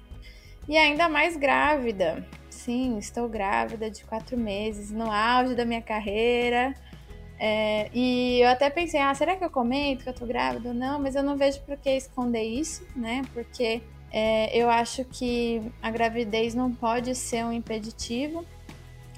[0.67, 2.25] E ainda mais grávida.
[2.49, 6.73] Sim, estou grávida de quatro meses, no auge da minha carreira.
[7.37, 10.99] É, e eu até pensei, ah, será que eu comento que eu tô grávida não?
[10.99, 13.23] Mas eu não vejo por que esconder isso, né?
[13.33, 18.45] Porque é, eu acho que a gravidez não pode ser um impeditivo,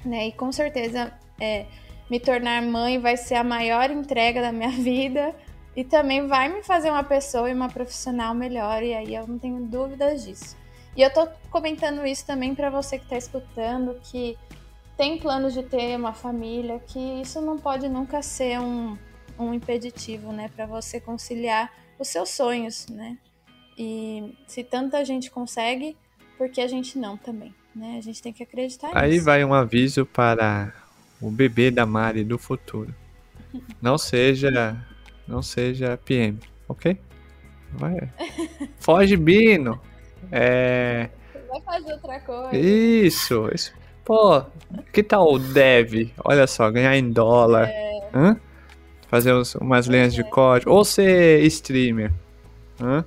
[0.05, 0.27] né?
[0.27, 1.65] E com certeza é,
[2.09, 5.35] me tornar mãe vai ser a maior entrega da minha vida
[5.75, 9.39] e também vai me fazer uma pessoa e uma profissional melhor, e aí eu não
[9.39, 10.55] tenho dúvidas disso.
[10.95, 14.37] E eu tô comentando isso também para você que tá escutando, que
[14.95, 18.95] tem planos de ter uma família, que isso não pode nunca ser um,
[19.39, 23.17] um impeditivo, né, para você conciliar os seus sonhos, né?
[23.77, 25.95] E se tanta gente consegue,
[26.37, 27.53] por que a gente não também?
[27.75, 27.95] Né?
[27.97, 29.25] A gente tem que acreditar Aí nisso.
[29.25, 30.73] vai um aviso para
[31.21, 32.93] o bebê da Mari do futuro.
[33.81, 34.75] Não seja,
[35.27, 36.97] não seja PM, ok?
[37.71, 38.09] Vai.
[38.79, 39.79] Foge, Bino.
[40.31, 41.09] É.
[41.47, 42.55] Vai fazer outra coisa.
[42.57, 43.73] Isso, isso.
[44.03, 44.43] Pô,
[44.91, 46.11] que tal o dev?
[46.23, 47.67] Olha só, ganhar em dólar.
[47.69, 48.35] É...
[49.07, 50.17] Fazer uns, umas linhas é.
[50.17, 50.71] de código.
[50.71, 52.11] Ou ser streamer.
[52.81, 53.05] Hã?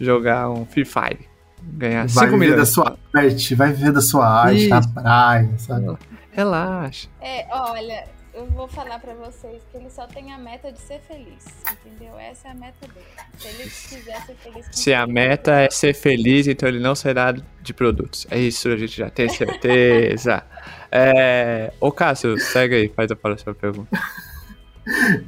[0.00, 1.28] Jogar um Free Fire.
[1.62, 2.58] Ganhar 5 milhões.
[2.58, 4.68] da sua arte, vai viver da sua arte Isso.
[4.68, 5.96] na praia, sabe?
[6.30, 7.08] Relaxa.
[7.20, 8.04] É, olha,
[8.34, 12.18] eu vou falar para vocês que ele só tem a meta de ser feliz, entendeu?
[12.18, 13.06] Essa é a meta dele.
[13.38, 14.66] Se ele quiser ser feliz.
[14.72, 18.26] Se a meta é ser feliz, então ele não será de produtos.
[18.30, 20.42] É isso, a gente já tem certeza.
[20.90, 21.72] é...
[21.80, 23.96] Ô Cássio, segue aí, faz a próxima pergunta.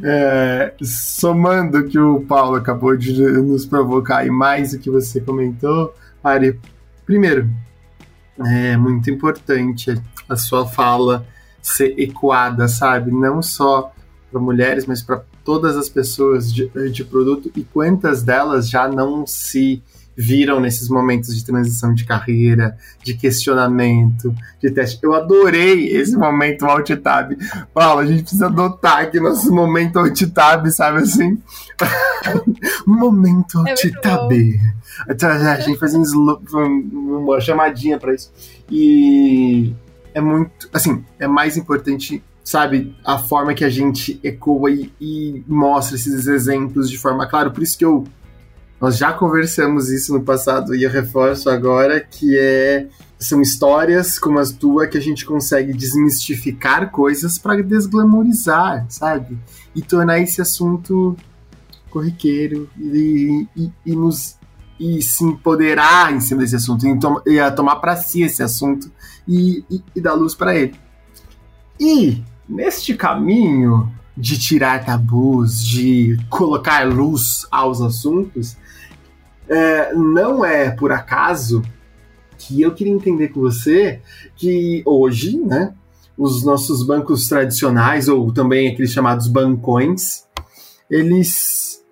[0.03, 5.95] É, somando que o Paulo acabou de nos provocar e mais o que você comentou,
[6.23, 6.61] Ari,
[7.05, 7.49] primeiro,
[8.39, 9.95] é muito importante
[10.29, 11.27] a sua fala
[11.63, 13.11] ser ecoada, sabe?
[13.11, 13.93] Não só
[14.31, 19.27] para mulheres, mas para todas as pessoas de, de produto e quantas delas já não
[19.27, 19.83] se
[20.17, 24.99] viram nesses momentos de transição de carreira, de questionamento, de teste.
[25.03, 27.33] Eu adorei esse momento alt tab.
[27.75, 31.39] Paulo, a gente precisa adotar aqui nosso momento alt tab, sabe assim?
[32.87, 34.33] momento alt tab.
[34.33, 36.03] É a gente faz um,
[37.25, 38.33] uma chamadinha para isso.
[38.71, 39.75] E
[40.15, 45.43] é muito, assim, é mais importante sabe, a forma que a gente ecoa e, e,
[45.49, 47.51] mostra esses exemplos de forma clara.
[47.51, 48.05] Por isso que eu
[48.81, 52.87] nós já conversamos isso no passado e eu reforço agora que é
[53.19, 59.39] são histórias como as tuas que a gente consegue desmistificar coisas para desglamorizar, sabe?
[59.75, 61.17] E tornar esse assunto
[61.89, 64.37] corriqueiro e, e, e nos
[64.79, 68.93] e se empoderar em cima desse assunto e, e tomar para si esse assunto
[69.27, 70.75] e, e, e dar luz para ele.
[71.81, 78.57] E neste caminho de tirar tabus, de colocar luz aos assuntos,
[79.49, 81.63] é, não é por acaso
[82.39, 84.01] que eu queria entender com você
[84.37, 85.75] que hoje, né,
[86.17, 90.25] os nossos bancos tradicionais, ou também aqueles chamados bancões,
[90.91, 91.85] eles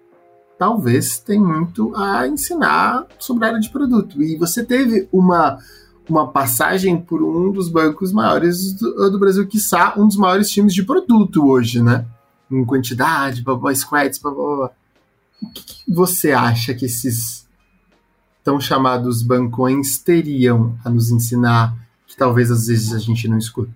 [0.59, 4.23] talvez têm muito a ensinar sobre a área de produto.
[4.23, 5.59] E você teve uma,
[6.09, 10.73] uma passagem por um dos bancos maiores do, do Brasil, quiçá um dos maiores times
[10.73, 12.07] de produto hoje, né?
[12.51, 14.33] Em quantidade, blá, squads, blá.
[14.33, 14.71] O
[15.53, 17.44] que, que você acha que esses
[18.45, 21.75] tão chamados bancões teriam a nos ensinar
[22.07, 23.73] que talvez às vezes a gente não escuta?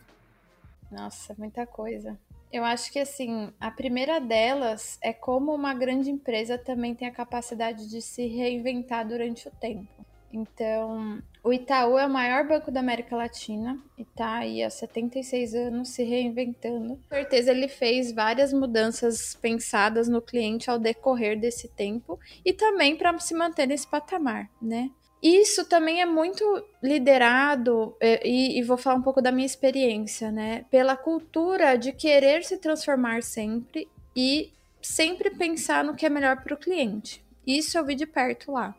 [0.92, 2.16] Nossa, muita coisa.
[2.52, 7.12] Eu acho que assim, a primeira delas é como uma grande empresa também tem a
[7.12, 9.88] capacidade de se reinventar durante o tempo.
[10.32, 15.54] Então, o Itaú é o maior banco da América Latina e está aí há 76
[15.54, 16.96] anos se reinventando.
[17.08, 22.96] Com certeza ele fez várias mudanças pensadas no cliente ao decorrer desse tempo e também
[22.96, 24.90] para se manter nesse patamar, né?
[25.22, 26.44] Isso também é muito
[26.80, 30.64] liderado, é, e, e, vou falar um pouco da minha experiência, né?
[30.70, 36.54] Pela cultura de querer se transformar sempre e sempre pensar no que é melhor para
[36.54, 37.24] o cliente.
[37.44, 38.76] Isso eu vi de perto lá.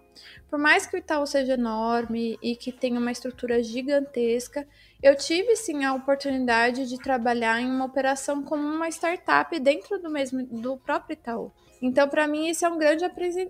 [0.50, 4.68] Por mais que o Itaú seja enorme e que tenha uma estrutura gigantesca,
[5.02, 10.10] eu tive sim a oportunidade de trabalhar em uma operação como uma startup dentro do
[10.10, 11.52] mesmo do próprio Itaú.
[11.82, 13.06] Então, para mim, isso é um grande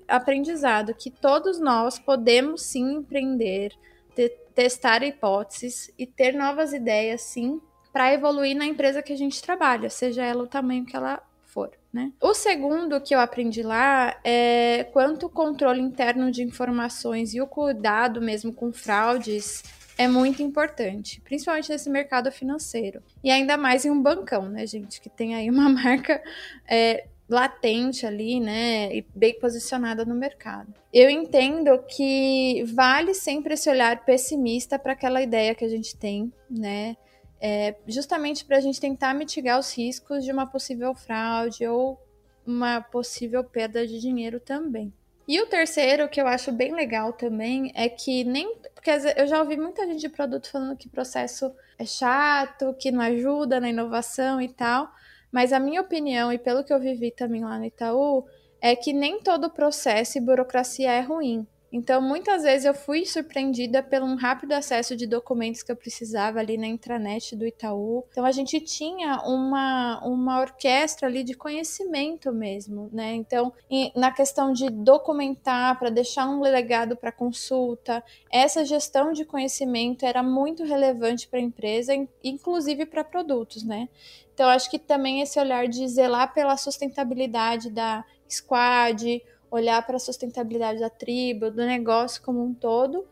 [0.07, 3.73] aprendizado que todos nós podemos sim empreender,
[4.15, 7.59] te testar hipóteses e ter novas ideias, sim,
[7.91, 11.71] para evoluir na empresa que a gente trabalha, seja ela o tamanho que ela for.
[11.91, 12.11] Né?
[12.21, 17.47] O segundo que eu aprendi lá é quanto o controle interno de informações e o
[17.47, 19.63] cuidado mesmo com fraudes
[19.97, 23.03] é muito importante, principalmente nesse mercado financeiro.
[23.21, 26.23] E ainda mais em um bancão, né, gente, que tem aí uma marca
[26.65, 30.73] é, latente ali, né, e bem posicionada no mercado.
[30.93, 36.31] Eu entendo que vale sempre esse olhar pessimista para aquela ideia que a gente tem,
[36.49, 36.95] né,
[37.41, 41.99] é, justamente para a gente tentar mitigar os riscos de uma possível fraude ou
[42.45, 44.93] uma possível perda de dinheiro também.
[45.27, 48.55] E o terceiro, que eu acho bem legal também, é que nem.
[48.73, 52.99] Porque eu já ouvi muita gente de produto falando que processo é chato, que não
[53.01, 54.91] ajuda na inovação e tal.
[55.31, 58.25] Mas a minha opinião, e pelo que eu vivi também lá no Itaú,
[58.59, 61.45] é que nem todo processo e burocracia é ruim.
[61.71, 66.39] Então, muitas vezes eu fui surpreendida pelo um rápido acesso de documentos que eu precisava
[66.39, 68.03] ali na intranet do Itaú.
[68.11, 73.13] Então, a gente tinha uma, uma orquestra ali de conhecimento mesmo, né?
[73.13, 73.53] Então,
[73.95, 80.23] na questão de documentar, para deixar um legado para consulta, essa gestão de conhecimento era
[80.23, 83.87] muito relevante para a empresa, inclusive para produtos, né?
[84.33, 89.99] Então, acho que também esse olhar de zelar pela sustentabilidade da squad, olhar para a
[89.99, 93.05] sustentabilidade da tribo, do negócio como um todo.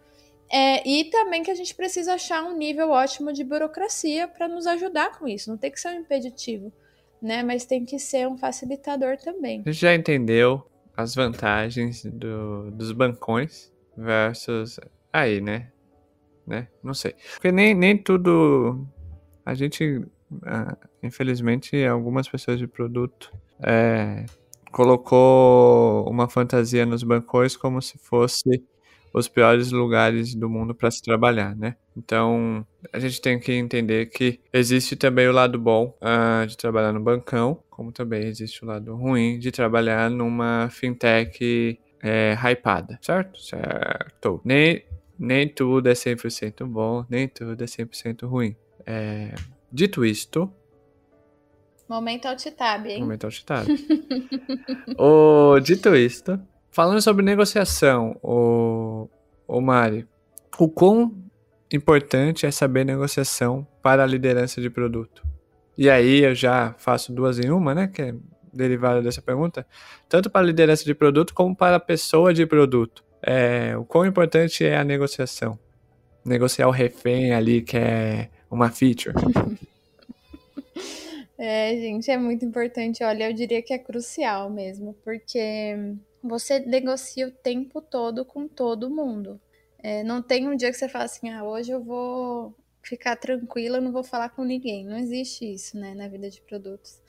[0.51, 4.65] É, e também que a gente precisa achar um nível ótimo de burocracia para nos
[4.65, 5.49] ajudar com isso.
[5.49, 6.71] Não tem que ser um impeditivo,
[7.21, 7.43] né?
[7.43, 9.63] Mas tem que ser um facilitador também.
[9.65, 14.79] Gente já entendeu as vantagens do, dos bancões versus
[15.11, 15.69] aí, né?
[16.47, 16.69] né?
[16.81, 17.13] Não sei.
[17.33, 18.87] Porque nem, nem tudo.
[19.45, 20.05] A gente,
[20.43, 24.25] ah, infelizmente, algumas pessoas de produto é,
[24.77, 28.63] colocou uma fantasia nos bancões como se fosse
[29.11, 31.75] os piores lugares do mundo para se trabalhar, né?
[31.97, 32.63] Então,
[32.93, 36.99] a gente tem que entender que existe também o lado bom uh, de trabalhar no
[36.99, 43.41] bancão, como também existe o lado ruim de trabalhar numa fintech é, hypada, certo?
[43.41, 44.39] Certo.
[44.45, 44.83] Nem,
[45.17, 48.55] nem tudo é 100% bom, nem tudo é 100% ruim.
[48.85, 49.33] É,
[49.71, 50.53] dito isto,
[51.87, 52.99] Momento alt-tab, hein?
[52.99, 53.67] Momento alt-tab.
[54.97, 56.39] o, dito isto,
[56.69, 59.09] falando sobre negociação, o,
[59.47, 60.05] o Mari,
[60.59, 61.15] o quão
[61.71, 65.23] importante é saber negociação para a liderança de produto?
[65.77, 67.87] E aí eu já faço duas em uma, né?
[67.87, 68.15] Que é
[68.51, 69.65] derivada dessa pergunta.
[70.09, 73.05] Tanto para a liderança de produto como para a pessoa de produto.
[73.21, 75.57] É, o quão importante é a negociação?
[76.25, 79.15] Negociar o refém ali, que é uma feature.
[81.37, 83.03] É, gente, é muito importante.
[83.03, 85.75] Olha, eu diria que é crucial mesmo, porque
[86.23, 89.39] você negocia o tempo todo com todo mundo.
[89.79, 93.79] É, não tem um dia que você fala assim, ah, hoje eu vou ficar tranquila,
[93.79, 94.85] não vou falar com ninguém.
[94.85, 96.99] Não existe isso, né, na vida de produtos.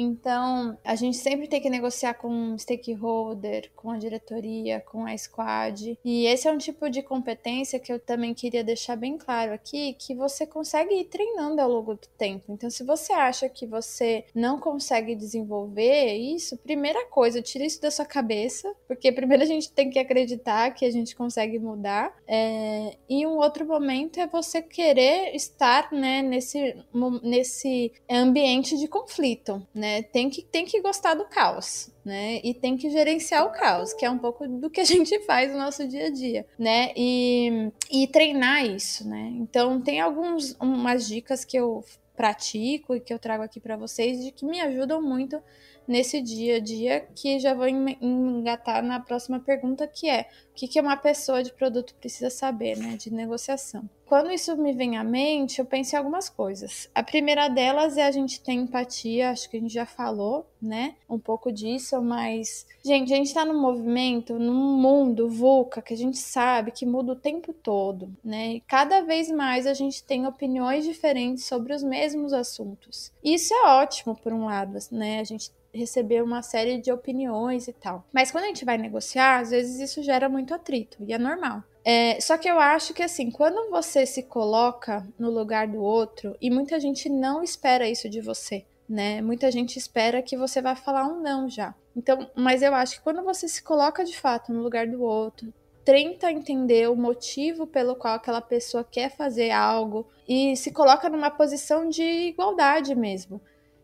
[0.00, 5.16] Então, a gente sempre tem que negociar com o stakeholder, com a diretoria, com a
[5.16, 5.98] squad.
[6.02, 9.92] E esse é um tipo de competência que eu também queria deixar bem claro aqui,
[9.98, 12.44] que você consegue ir treinando ao longo do tempo.
[12.48, 17.90] Então, se você acha que você não consegue desenvolver isso, primeira coisa, tira isso da
[17.90, 22.14] sua cabeça, porque primeiro a gente tem que acreditar que a gente consegue mudar.
[22.26, 22.96] É...
[23.06, 26.74] E um outro momento é você querer estar né, nesse,
[27.22, 29.89] nesse ambiente de conflito, né?
[29.90, 30.02] Né?
[30.02, 32.40] Tem que, tem que gostar do caos, né?
[32.44, 35.50] E tem que gerenciar o caos, que é um pouco do que a gente faz
[35.50, 36.92] no nosso dia a dia, né?
[36.96, 39.32] E, e treinar isso, né?
[39.36, 41.84] Então, tem algumas umas dicas que eu
[42.16, 45.42] pratico e que eu trago aqui para vocês de que me ajudam muito
[45.86, 50.68] nesse dia a dia, que já vou engatar na próxima pergunta, que é o que,
[50.68, 53.88] que uma pessoa de produto precisa saber, né, de negociação.
[54.04, 56.90] Quando isso me vem à mente, eu penso em algumas coisas.
[56.92, 60.96] A primeira delas é a gente ter empatia, acho que a gente já falou, né,
[61.08, 65.96] um pouco disso, mas, gente, a gente tá num movimento, num mundo VUCA, que a
[65.96, 70.26] gente sabe que muda o tempo todo, né, e cada vez mais a gente tem
[70.26, 73.12] opiniões diferentes sobre os mesmos assuntos.
[73.22, 77.72] Isso é ótimo, por um lado, né, a gente receber uma série de opiniões e
[77.72, 78.04] tal.
[78.12, 81.62] Mas quando a gente vai negociar, às vezes isso gera muito atrito, e é normal.
[81.84, 86.36] É, só que eu acho que assim, quando você se coloca no lugar do outro,
[86.40, 89.22] e muita gente não espera isso de você, né?
[89.22, 91.74] Muita gente espera que você vá falar um não já.
[91.96, 95.52] Então, mas eu acho que quando você se coloca de fato no lugar do outro,
[95.84, 101.30] tenta entender o motivo pelo qual aquela pessoa quer fazer algo e se coloca numa
[101.30, 103.40] posição de igualdade mesmo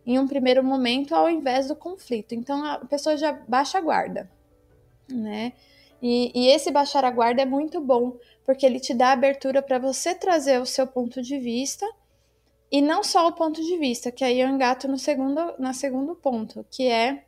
[0.06, 2.34] em um primeiro momento ao invés do conflito.
[2.34, 4.30] Então a pessoa já baixa a guarda,
[5.10, 5.52] né?
[6.00, 9.78] E, e esse baixar a guarda é muito bom, porque ele te dá abertura para
[9.78, 11.86] você trazer o seu ponto de vista
[12.70, 16.14] e não só o ponto de vista, que aí eu engato no segundo, na segundo
[16.14, 17.24] ponto, que é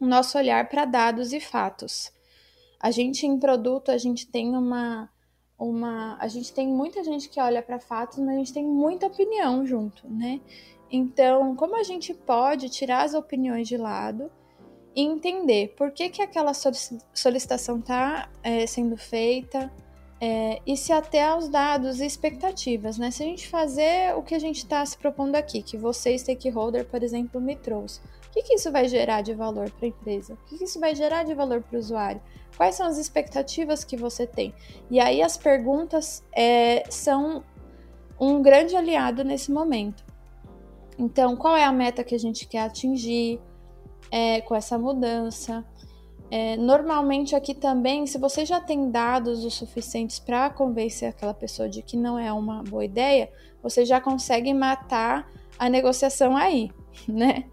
[0.00, 2.10] o nosso olhar para dados e fatos.
[2.80, 5.10] A gente em produto, a gente tem uma
[5.58, 9.06] uma, a gente tem muita gente que olha para fatos, mas a gente tem muita
[9.06, 10.40] opinião junto, né?
[10.90, 14.30] Então, como a gente pode tirar as opiniões de lado
[14.94, 19.72] e entender por que, que aquela solicitação está é, sendo feita
[20.20, 23.10] é, e se até aos dados e expectativas, né?
[23.10, 26.84] Se a gente fazer o que a gente está se propondo aqui, que você, stakeholder,
[26.86, 30.34] por exemplo, me trouxe, o que, que isso vai gerar de valor para a empresa?
[30.34, 32.20] O que, que isso vai gerar de valor para o usuário?
[32.56, 34.54] Quais são as expectativas que você tem?
[34.90, 37.42] E aí as perguntas é, são
[38.20, 40.04] um grande aliado nesse momento.
[41.00, 43.40] Então, qual é a meta que a gente quer atingir
[44.10, 45.64] é, com essa mudança?
[46.30, 51.70] É, normalmente aqui também, se você já tem dados o suficientes para convencer aquela pessoa
[51.70, 53.32] de que não é uma boa ideia,
[53.62, 55.26] você já consegue matar
[55.58, 56.70] a negociação aí,
[57.08, 57.44] né?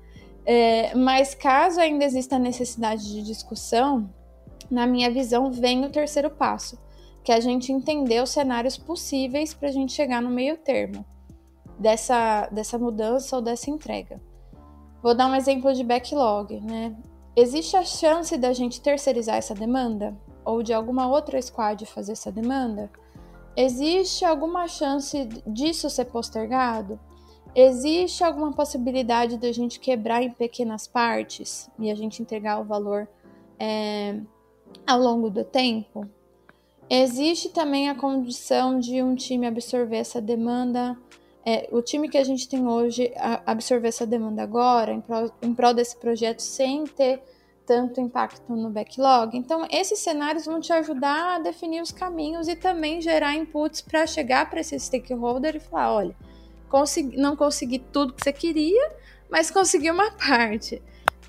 [0.45, 4.14] É, mas caso ainda exista necessidade de discussão,
[4.70, 6.78] na minha visão, vem o terceiro passo,
[7.24, 11.06] que é a gente entender os cenários possíveis para a gente chegar no meio termo
[11.78, 14.21] dessa, dessa mudança ou dessa entrega.
[15.01, 16.95] Vou dar um exemplo de backlog, né?
[17.36, 20.17] Existe a chance da gente terceirizar essa demanda?
[20.43, 22.89] Ou de alguma outra squad fazer essa demanda?
[23.55, 26.99] Existe alguma chance disso ser postergado?
[27.55, 33.07] Existe alguma possibilidade da gente quebrar em pequenas partes e a gente entregar o valor
[33.59, 34.19] é,
[34.86, 36.07] ao longo do tempo?
[36.89, 40.97] Existe também a condição de um time absorver essa demanda
[41.50, 43.10] é, o time que a gente tem hoje
[43.45, 47.22] absorver essa demanda agora, em prol, em prol desse projeto, sem ter
[47.66, 49.38] tanto impacto no backlog.
[49.38, 54.06] Então, esses cenários vão te ajudar a definir os caminhos e também gerar inputs para
[54.06, 56.16] chegar para esse stakeholder e falar: olha,
[56.68, 58.91] consegui, não consegui tudo que você queria,
[59.32, 60.82] mas consegui uma parte.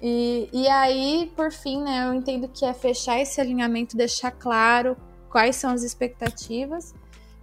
[0.03, 4.97] E, e aí, por fim, né, eu entendo que é fechar esse alinhamento, deixar claro
[5.31, 6.93] quais são as expectativas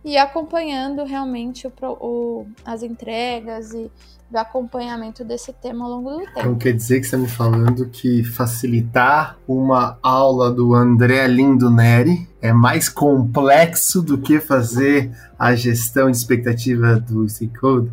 [0.06, 3.92] e acompanhando realmente o, o, as entregas e
[4.30, 6.40] do acompanhamento desse tema ao longo do tempo.
[6.40, 11.72] Então quer dizer que você está me falando que facilitar uma aula do André Lindo
[11.72, 17.92] Neri é mais complexo do que fazer a gestão de expectativa do C-Code?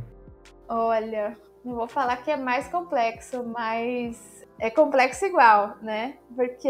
[0.69, 6.15] Olha, não vou falar que é mais complexo, mas é complexo igual, né?
[6.37, 6.69] Porque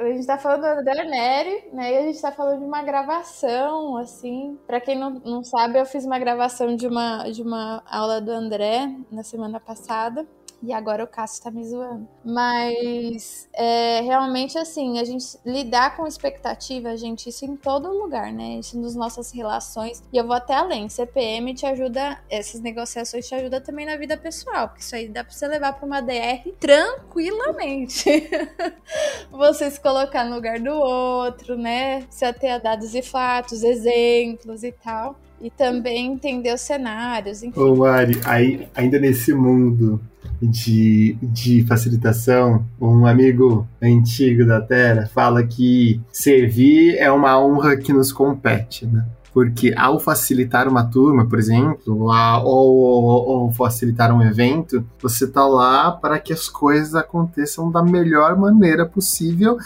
[0.00, 1.92] a gente tá falando do André Neri, né?
[1.92, 4.58] E a gente tá falando de uma gravação, assim.
[4.66, 8.30] Para quem não, não sabe, eu fiz uma gravação de uma, de uma aula do
[8.30, 10.26] André na semana passada.
[10.62, 12.08] E agora o Cássio tá me zoando.
[12.24, 18.58] Mas é, realmente assim, a gente lidar com expectativa, gente, isso em todo lugar, né?
[18.58, 20.02] Isso nas nossas relações.
[20.12, 20.88] E eu vou até além.
[20.88, 24.68] CPM te ajuda, essas negociações te ajudam também na vida pessoal.
[24.68, 28.28] Porque isso aí dá pra você levar pra uma DR tranquilamente.
[29.30, 32.06] você se colocar no lugar do outro, né?
[32.10, 35.16] Se ater a dados e fatos, exemplos e tal.
[35.40, 37.60] E também entender os cenários, enfim.
[37.60, 40.00] Ô Mari, aí, ainda nesse mundo
[40.40, 47.92] de, de facilitação, um amigo antigo da Terra fala que servir é uma honra que
[47.92, 49.06] nos compete, né?
[49.32, 52.08] Porque ao facilitar uma turma, por exemplo,
[52.44, 57.82] ou, ou, ou facilitar um evento, você está lá para que as coisas aconteçam da
[57.82, 59.56] melhor maneira possível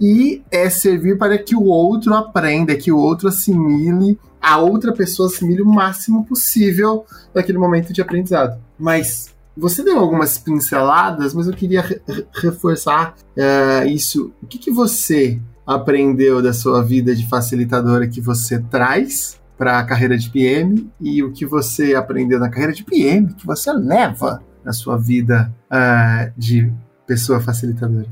[0.00, 5.28] e é servir para que o outro aprenda, que o outro assimile, a outra pessoa
[5.28, 8.60] assimile o máximo possível naquele momento de aprendizado.
[8.78, 12.00] Mas você deu algumas pinceladas, mas eu queria re
[12.32, 14.32] reforçar uh, isso.
[14.40, 19.84] O que, que você aprendeu da sua vida de facilitadora que você traz para a
[19.84, 24.40] carreira de PM e o que você aprendeu na carreira de PM que você leva
[24.64, 26.72] na sua vida uh, de
[27.06, 28.06] pessoa facilitadora?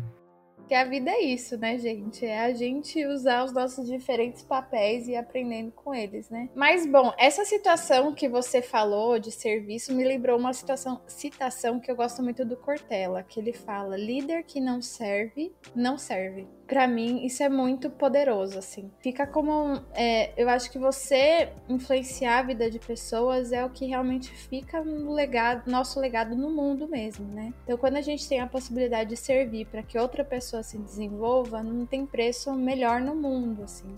[0.67, 2.27] Que a vida é isso, né, gente?
[2.27, 6.49] É a gente usar os nossos diferentes papéis e aprendendo com eles, né?
[6.55, 11.91] Mas, bom, essa situação que você falou de serviço me lembrou uma situação, citação que
[11.91, 16.87] eu gosto muito do Cortella, que ele fala: líder que não serve, não serve para
[16.87, 18.91] mim isso é muito poderoso, assim.
[19.01, 19.81] Fica como.
[19.95, 24.83] É, eu acho que você influenciar a vida de pessoas é o que realmente fica
[24.83, 27.53] no legado, nosso legado no mundo mesmo, né?
[27.65, 31.63] Então, quando a gente tem a possibilidade de servir para que outra pessoa se desenvolva,
[31.63, 33.97] não tem preço melhor no mundo, assim.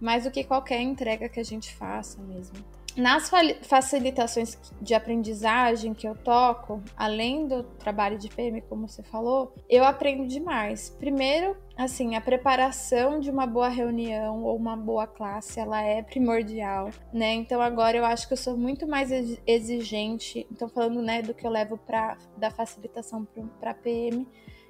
[0.00, 2.56] Mais do que qualquer entrega que a gente faça mesmo.
[2.94, 3.30] Nas
[3.62, 9.82] facilitações de aprendizagem que eu toco, além do trabalho de PM, como você falou, eu
[9.82, 10.90] aprendo demais.
[10.98, 16.90] Primeiro, assim, a preparação de uma boa reunião ou uma boa classe, ela é primordial,
[17.14, 17.32] né?
[17.32, 19.10] Então agora eu acho que eu sou muito mais
[19.46, 20.46] exigente.
[20.52, 23.26] Então falando, né, do que eu levo para da facilitação
[23.58, 24.28] para PM,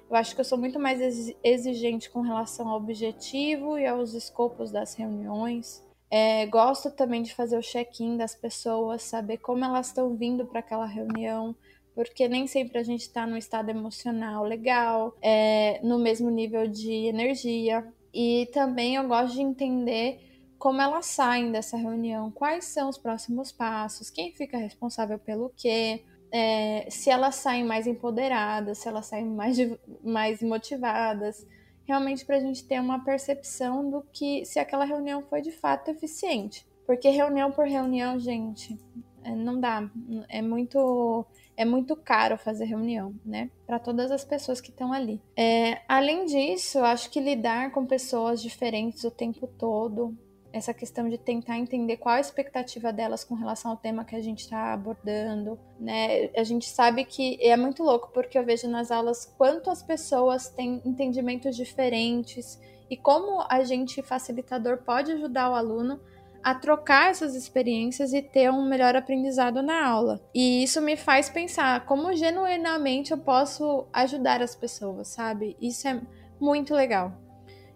[0.09, 1.01] eu acho que eu sou muito mais
[1.43, 5.83] exigente com relação ao objetivo e aos escopos das reuniões.
[6.15, 10.59] É, gosto também de fazer o check-in das pessoas, saber como elas estão vindo para
[10.59, 11.55] aquela reunião,
[11.95, 17.07] porque nem sempre a gente está no estado emocional legal, é, no mesmo nível de
[17.07, 17.83] energia.
[18.13, 20.19] E também eu gosto de entender
[20.59, 26.03] como elas saem dessa reunião, quais são os próximos passos, quem fica responsável pelo quê,
[26.31, 29.57] é, se elas saem mais empoderadas, se elas saem mais,
[30.03, 31.43] mais motivadas
[31.85, 35.89] realmente para a gente ter uma percepção do que se aquela reunião foi de fato
[35.89, 36.65] eficiente.
[36.85, 38.77] Porque reunião por reunião, gente,
[39.23, 39.89] é, não dá.
[40.27, 41.25] É muito
[41.55, 43.49] é muito caro fazer reunião, né?
[43.65, 45.21] Para todas as pessoas que estão ali.
[45.37, 50.17] É, além disso, acho que lidar com pessoas diferentes o tempo todo,
[50.53, 54.21] essa questão de tentar entender qual a expectativa delas com relação ao tema que a
[54.21, 56.29] gente está abordando, né?
[56.37, 60.49] A gente sabe que é muito louco porque eu vejo nas aulas quanto as pessoas
[60.49, 65.99] têm entendimentos diferentes e como a gente facilitador pode ajudar o aluno
[66.43, 70.21] a trocar essas experiências e ter um melhor aprendizado na aula.
[70.35, 75.57] E isso me faz pensar como genuinamente eu posso ajudar as pessoas, sabe?
[75.59, 75.99] Isso é
[76.39, 77.13] muito legal.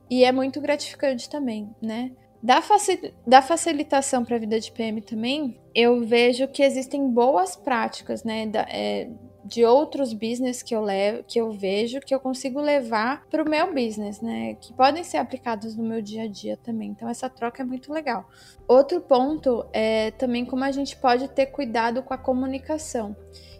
[0.09, 2.11] E é muito gratificante também, né?
[2.41, 7.55] Da, facil da facilitação para a vida de PM também, eu vejo que existem boas
[7.55, 8.45] práticas, né?
[8.45, 9.09] Da, é,
[9.47, 13.49] de outros business que eu levo, que eu vejo, que eu consigo levar para o
[13.49, 14.55] meu business, né?
[14.55, 16.89] Que podem ser aplicados no meu dia a dia também.
[16.89, 18.27] Então essa troca é muito legal.
[18.67, 23.15] Outro ponto é também como a gente pode ter cuidado com a comunicação.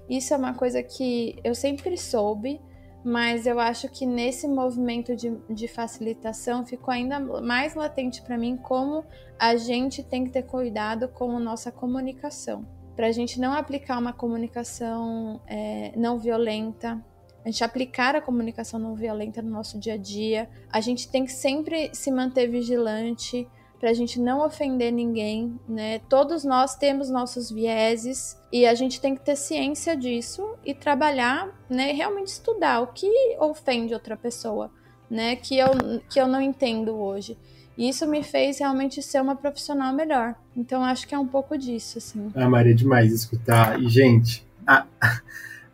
[0.09, 2.61] Isso é uma coisa que eu sempre soube,
[3.07, 8.57] mas eu acho que nesse movimento de, de facilitação ficou ainda mais latente para mim
[8.57, 9.05] como
[9.39, 12.67] a gente tem que ter cuidado com a nossa comunicação.
[12.97, 17.01] Para a gente não aplicar uma comunicação é, não violenta,
[17.45, 21.23] a gente aplicar a comunicação não violenta no nosso dia a dia, a gente tem
[21.23, 23.47] que sempre se manter vigilante,
[23.79, 25.99] para a gente não ofender ninguém, né?
[26.09, 31.49] Todos nós temos nossos vieses e a gente tem que ter ciência disso e trabalhar,
[31.69, 31.91] né?
[31.91, 33.09] Realmente estudar o que
[33.39, 34.71] ofende outra pessoa,
[35.09, 35.35] né?
[35.35, 35.69] Que eu,
[36.09, 37.37] que eu não entendo hoje.
[37.77, 40.33] E isso me fez realmente ser uma profissional melhor.
[40.55, 42.31] Então acho que é um pouco disso, assim.
[42.35, 43.79] Ah, Maria, é demais escutar.
[43.79, 44.85] E, gente, a,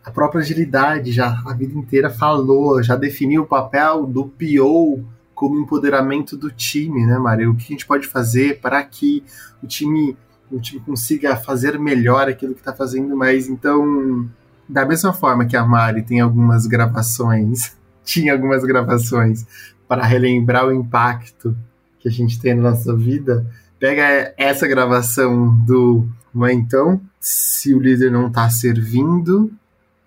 [0.03, 5.59] a própria agilidade já a vida inteira falou, já definiu o papel do PO como
[5.59, 7.49] empoderamento do time, né, Maria?
[7.49, 9.23] O que a gente pode fazer para que
[9.61, 10.17] o time,
[10.51, 13.47] o time consiga fazer melhor aquilo que está fazendo mais.
[13.47, 14.29] Então,
[14.67, 19.45] da mesma forma que a Mari tem algumas gravações, tinha algumas gravações
[19.87, 21.55] para relembrar o impacto
[21.99, 23.45] que a gente tem na nossa vida,
[23.79, 26.07] pega essa gravação do
[26.51, 29.51] então, se o líder não está servindo,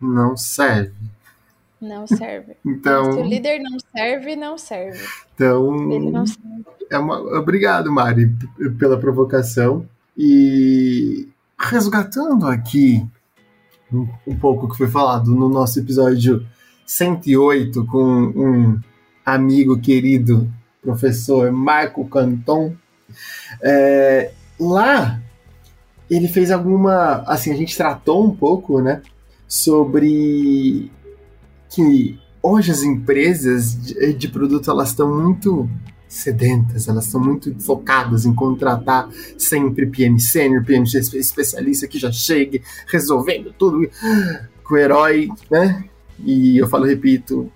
[0.00, 0.92] não serve.
[1.80, 2.56] Não serve.
[2.64, 5.04] Então, se o líder não serve, não serve.
[5.34, 6.64] Então, não serve.
[6.90, 8.34] É uma, obrigado, Mari,
[8.78, 9.86] pela provocação.
[10.16, 13.04] E resgatando aqui
[13.92, 16.46] um, um pouco que foi falado no nosso episódio
[16.86, 18.80] 108 com um
[19.24, 20.48] amigo querido,
[20.80, 22.74] professor Marco Canton.
[23.62, 25.20] É, lá
[26.08, 27.24] ele fez alguma.
[27.26, 29.02] Assim, a gente tratou um pouco, né?
[29.48, 30.90] Sobre
[31.68, 35.68] que hoje as empresas de, de produto elas estão muito
[36.08, 42.62] sedentas, elas estão muito focadas em contratar sempre PM sênior, PM especialista que já chegue
[42.86, 43.88] resolvendo tudo
[44.62, 45.84] com o herói, né?
[46.24, 47.50] E eu falo, repito,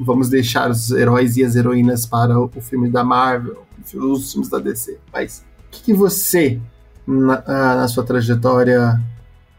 [0.00, 3.62] vamos deixar os heróis e as heroínas para o filme da Marvel,
[3.94, 4.98] os filmes da DC.
[5.12, 6.58] Mas o que, que você
[7.06, 9.00] na, ah, na sua trajetória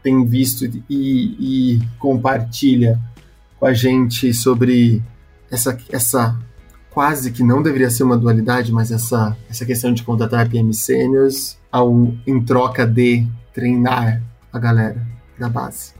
[0.06, 2.96] tem visto e, e, compartilha
[3.58, 5.02] com a gente sobre
[5.50, 6.38] essa, essa
[6.90, 11.58] quase que não deveria ser uma dualidade, mas essa, essa questão de contratar PM seniors
[11.72, 11.92] ao,
[12.24, 15.04] em troca de treinar a galera
[15.40, 15.92] da base?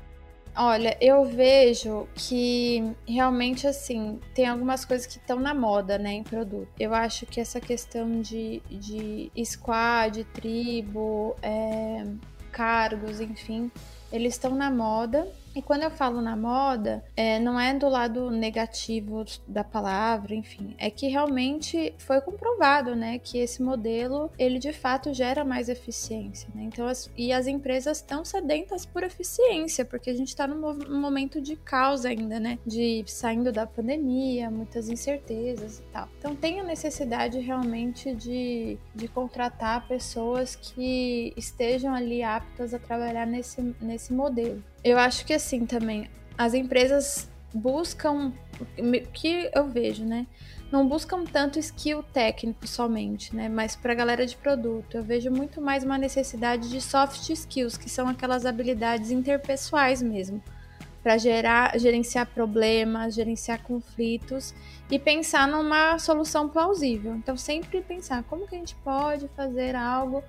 [0.57, 6.23] Olha, eu vejo que realmente assim, tem algumas coisas que estão na moda, né, em
[6.23, 6.69] produto.
[6.79, 12.05] Eu acho que essa questão de, de squad, tribo, é,
[12.53, 13.71] cargos, enfim,
[14.13, 15.27] eles estão na moda
[15.57, 20.75] e quando eu falo na moda, é, não é do lado negativo da palavra, enfim,
[20.77, 26.47] é que realmente foi comprovado, né, que esse modelo ele de fato gera mais eficiência,
[26.55, 26.65] né?
[26.65, 30.61] Então, as, e as empresas estão sedentas por eficiência, porque a gente está num,
[31.01, 36.07] momento de caos ainda, né, de saindo da pandemia, muitas incertezas e tal.
[36.19, 43.27] Então, tem a necessidade realmente de, de contratar pessoas que estejam ali aptas a trabalhar
[43.27, 44.63] nesse, nesse modelo.
[44.87, 46.09] Eu acho que assim também,
[46.39, 48.33] as empresas buscam,
[49.13, 50.29] que eu vejo, né?
[50.71, 53.49] Não buscam tanto skill técnico somente, né?
[53.49, 57.77] Mas para a galera de produto, eu vejo muito mais uma necessidade de soft skills,
[57.77, 60.41] que são aquelas habilidades interpessoais mesmo,
[61.03, 64.55] para gerar, gerenciar problemas, gerenciar conflitos
[64.89, 67.13] e pensar numa solução plausível.
[67.17, 70.23] Então, sempre pensar como que a gente pode fazer algo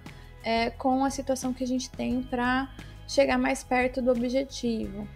[0.44, 2.68] é, com a situação que a gente tem para
[3.08, 5.08] chegar mais perto do objetivo.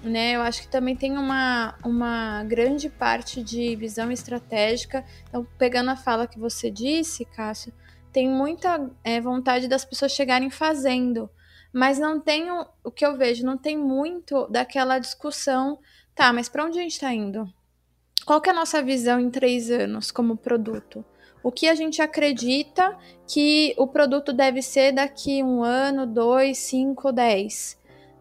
[0.00, 5.04] Né, eu acho que também tem uma, uma grande parte de visão estratégica.
[5.28, 7.72] Então, pegando a fala que você disse, Cássio,
[8.12, 11.28] tem muita é, vontade das pessoas chegarem fazendo,
[11.72, 12.48] mas não tem
[12.84, 15.80] o que eu vejo, não tem muito daquela discussão.
[16.14, 17.52] Tá, mas para onde a gente está indo?
[18.24, 21.04] Qual que é a nossa visão em três anos como produto?
[21.42, 27.12] O que a gente acredita que o produto deve ser daqui um ano, dois, cinco,
[27.12, 27.77] dez.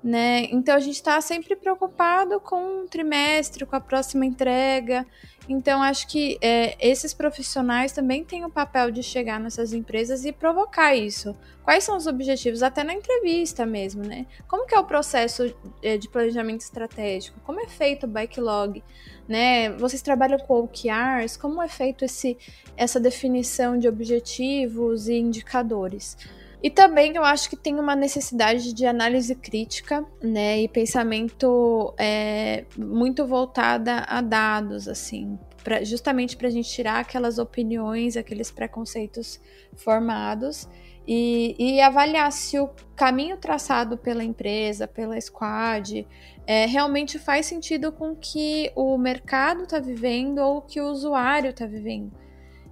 [0.08, 0.48] Né?
[0.52, 5.06] Então a gente está sempre preocupado com um trimestre, com a próxima entrega.
[5.50, 10.32] Então acho que é, esses profissionais também têm o papel de chegar nessas empresas e
[10.32, 11.36] provocar isso.
[11.62, 12.64] Quais são os objetivos?
[12.64, 14.26] Até na entrevista mesmo, né?
[14.48, 15.54] Como que é o processo
[15.84, 17.42] é, de planejamento estratégico?
[17.42, 18.82] Como é feito o backlog?
[19.28, 19.72] Né?
[19.74, 21.36] Vocês trabalham com OKRs?
[21.36, 22.38] Como é feito esse,
[22.78, 26.16] essa definição de objetivos e indicadores?
[26.62, 32.66] E também eu acho que tem uma necessidade de análise crítica, né, e pensamento é,
[32.76, 39.40] muito voltada a dados, assim, pra, justamente para a gente tirar aquelas opiniões, aqueles preconceitos
[39.76, 40.68] formados
[41.08, 46.06] e, e, avaliar se o caminho traçado pela empresa, pela squad,
[46.46, 50.88] é, realmente faz sentido com o que o mercado está vivendo ou o que o
[50.88, 52.12] usuário está vivendo.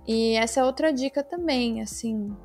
[0.05, 2.35] E essa é outra dica também, assim,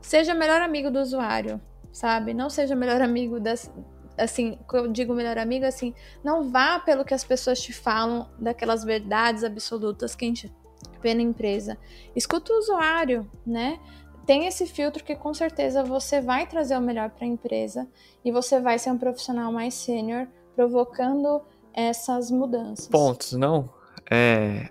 [0.00, 1.60] seja melhor amigo do usuário,
[1.92, 2.34] sabe?
[2.34, 3.70] Não seja melhor amigo das.
[4.18, 8.84] Assim, eu digo melhor amigo, assim, não vá pelo que as pessoas te falam, daquelas
[8.84, 10.52] verdades absolutas que a gente
[11.00, 11.78] RP na empresa.
[12.14, 13.80] Escuta o usuário, né?
[14.26, 17.88] Tem esse filtro que com certeza você vai trazer o melhor para a empresa
[18.24, 21.42] e você vai ser um profissional mais sênior, provocando
[21.72, 22.86] essas mudanças.
[22.88, 23.68] Pontos, não?
[24.08, 24.68] É.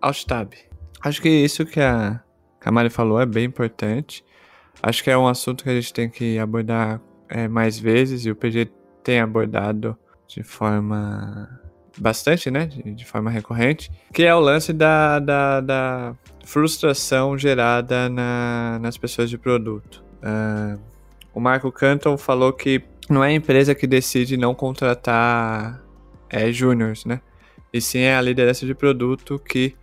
[0.00, 0.52] Alt-tab.
[1.00, 2.22] Acho que isso que a,
[2.60, 4.24] que falou é bem importante.
[4.86, 8.30] Acho que é um assunto que a gente tem que abordar é, mais vezes e
[8.30, 8.70] o PG
[9.02, 9.96] tem abordado
[10.28, 11.48] de forma
[11.96, 12.66] bastante, né?
[12.66, 16.14] De, de, forma recorrente, que é o lance da, da, da
[16.44, 20.04] frustração gerada na, nas pessoas de produto.
[20.18, 20.78] Uh,
[21.32, 25.82] o Marco Canton falou que não é a empresa que decide não contratar
[26.28, 27.22] é, júniors, né?
[27.72, 29.74] E sim é a liderança de produto que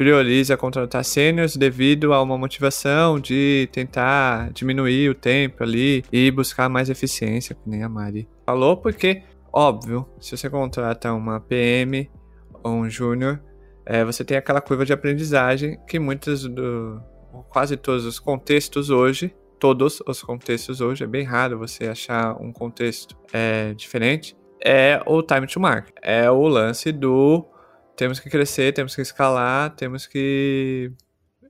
[0.00, 6.70] prioriza contratar sêniors devido a uma motivação de tentar diminuir o tempo ali e buscar
[6.70, 9.22] mais eficiência, que nem a Mari falou, porque
[9.52, 12.08] Óbvio, se você contrata uma PM
[12.62, 13.40] ou um júnior,
[13.84, 17.02] é, você tem aquela curva de aprendizagem que muitos do.
[17.48, 22.52] quase todos os contextos hoje, todos os contextos hoje, é bem raro você achar um
[22.52, 25.94] contexto é, diferente, é o time to market.
[26.00, 27.44] É o lance do
[27.96, 30.92] temos que crescer, temos que escalar, temos que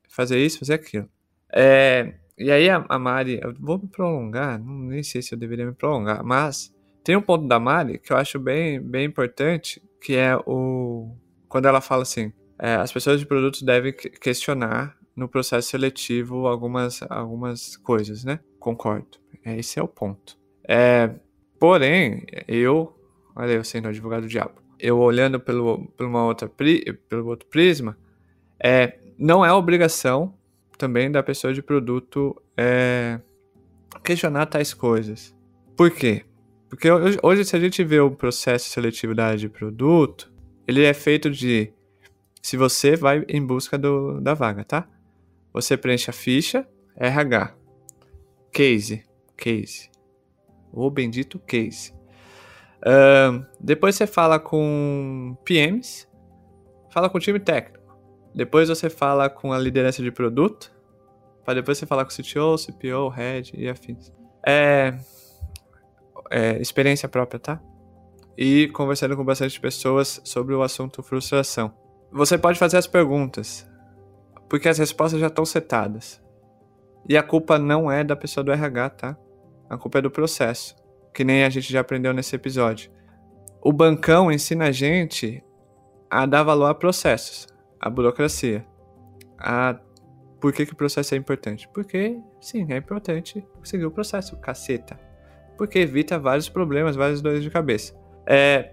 [0.09, 1.09] fazer isso, fazer aquilo.
[1.53, 5.39] É, e aí a, a Mari, eu vou me prolongar, não, nem sei se eu
[5.39, 9.83] deveria me prolongar, mas tem um ponto da Mari que eu acho bem, bem importante,
[10.01, 11.15] que é o.
[11.49, 17.03] Quando ela fala assim: é, as pessoas de produtos devem questionar no processo seletivo algumas,
[17.09, 18.41] algumas coisas, né?
[18.59, 19.19] Concordo.
[19.45, 20.39] É, esse é o ponto.
[20.67, 21.11] É,
[21.59, 22.97] porém, eu.
[23.35, 24.60] Olha eu sendo advogado do diabo.
[24.81, 27.97] Eu olhando pelo, pelo, uma outra pri, pelo outro prisma,
[28.59, 30.35] é, não é obrigação
[30.79, 33.21] também da pessoa de produto é,
[34.03, 35.35] questionar tais coisas.
[35.77, 36.25] Por quê?
[36.69, 36.89] Porque
[37.23, 40.33] hoje, se a gente vê o processo seletivo da área de produto,
[40.67, 41.73] ele é feito de
[42.41, 44.89] se você vai em busca do, da vaga, tá?
[45.53, 46.67] Você preenche a ficha,
[46.97, 47.55] RH,
[48.53, 49.03] case,
[49.37, 49.91] case,
[50.73, 51.93] o bendito case.
[52.81, 56.09] Uh, depois você fala com PMs,
[56.91, 57.81] fala com o time técnico.
[58.35, 60.73] Depois você fala com a liderança de produto,
[61.45, 64.13] para depois você falar com o CTO, CPO, Head e afins.
[64.47, 64.95] É,
[66.31, 67.61] é, experiência própria, tá?
[68.39, 71.75] E conversando com bastante pessoas sobre o assunto frustração.
[72.13, 73.69] Você pode fazer as perguntas,
[74.49, 76.23] porque as respostas já estão setadas.
[77.09, 79.17] E a culpa não é da pessoa do RH, tá?
[79.69, 80.77] A culpa é do processo,
[81.13, 82.91] que nem a gente já aprendeu nesse episódio.
[83.63, 85.43] O bancão ensina a gente
[86.11, 87.47] a dar valor a processos,
[87.79, 88.67] a burocracia.
[89.39, 89.79] A
[90.41, 91.69] por que, que o processo é importante?
[91.69, 94.99] Porque, sim, é importante seguir o processo, caceta
[95.61, 97.95] porque evita vários problemas, várias dores de cabeça.
[98.27, 98.71] É,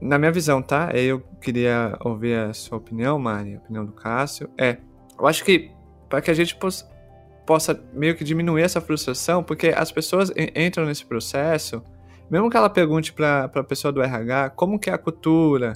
[0.00, 0.90] na minha visão, tá?
[0.92, 4.50] Eu queria ouvir a sua opinião, Mari, a opinião do Cássio.
[4.58, 4.78] É,
[5.16, 5.70] eu acho que
[6.08, 6.84] para que a gente possa,
[7.46, 11.82] possa meio que diminuir essa frustração, porque as pessoas entram nesse processo,
[12.28, 15.74] mesmo que ela pergunte para a pessoa do RH como que é a cultura,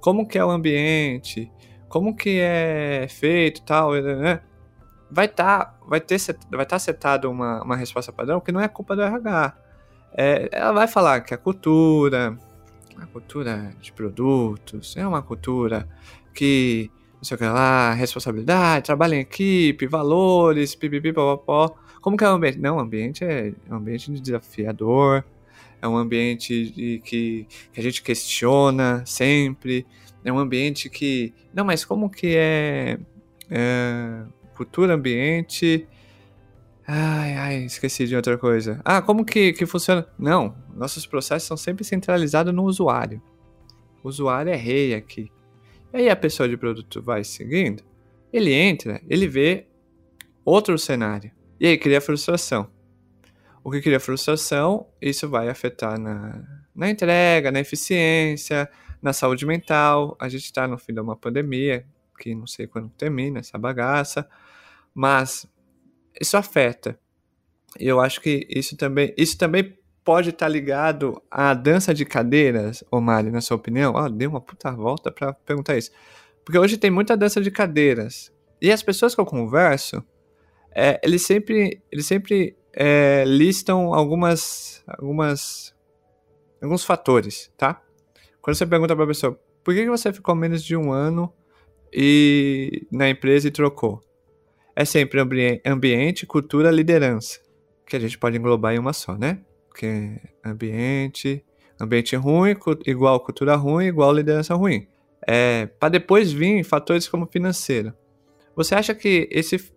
[0.00, 1.50] como que é o ambiente,
[1.88, 4.40] como que é feito tal, né?
[5.10, 6.18] Vai estar tá, vai ter
[6.50, 9.54] vai tá setado uma, uma resposta padrão que não é culpa do RH.
[10.14, 12.36] É, ela vai falar que a cultura,
[12.96, 15.88] a cultura de produtos, é uma cultura
[16.34, 16.90] que,
[17.22, 21.72] não sei o que lá, responsabilidade, trabalho em equipe, valores, pipipi, popopó.
[22.00, 22.58] Como que é o ambiente?
[22.58, 25.24] Não, o ambiente é um ambiente desafiador,
[25.80, 29.86] é um ambiente de, que, que a gente questiona sempre,
[30.24, 31.32] é um ambiente que...
[31.54, 32.98] Não, mas como que é,
[33.48, 34.24] é
[34.56, 35.86] cultura, ambiente
[36.84, 38.80] Ai, ai, esqueci de outra coisa.
[38.84, 40.04] Ah, como que, que funciona?
[40.18, 43.22] Não, nossos processos são sempre centralizados no usuário.
[44.02, 45.30] O usuário é rei aqui.
[45.92, 47.82] E aí a pessoa de produto vai seguindo,
[48.32, 49.66] ele entra, ele vê
[50.44, 51.30] outro cenário.
[51.60, 52.70] E aí cria frustração.
[53.62, 56.42] O que cria frustração, isso vai afetar na,
[56.74, 58.68] na entrega, na eficiência,
[59.00, 60.16] na saúde mental.
[60.20, 61.86] A gente está no fim de uma pandemia,
[62.18, 64.28] que não sei quando termina essa bagaça,
[64.94, 65.46] mas
[66.20, 66.98] isso afeta.
[67.78, 72.04] E eu acho que isso também, isso também pode estar tá ligado à dança de
[72.04, 73.96] cadeiras, Omari, na sua opinião?
[73.96, 75.90] Ah, dei uma puta volta para perguntar isso.
[76.44, 78.32] Porque hoje tem muita dança de cadeiras.
[78.60, 80.02] E as pessoas que eu converso,
[80.74, 85.74] é, eles sempre, eles sempre é, listam algumas, algumas,
[86.60, 87.80] alguns fatores, tá?
[88.40, 91.32] Quando você pergunta para a pessoa, por que você ficou menos de um ano
[91.92, 94.00] e na empresa e trocou?
[94.74, 95.20] é sempre
[95.66, 97.40] ambiente, cultura, liderança,
[97.86, 99.40] que a gente pode englobar em uma só, né?
[99.72, 101.42] Porque ambiente,
[101.80, 102.54] ambiente ruim,
[102.84, 104.86] igual cultura ruim, igual liderança ruim.
[105.26, 107.94] É, para depois vir fatores como financeiro.
[108.54, 109.72] Você acha que esse,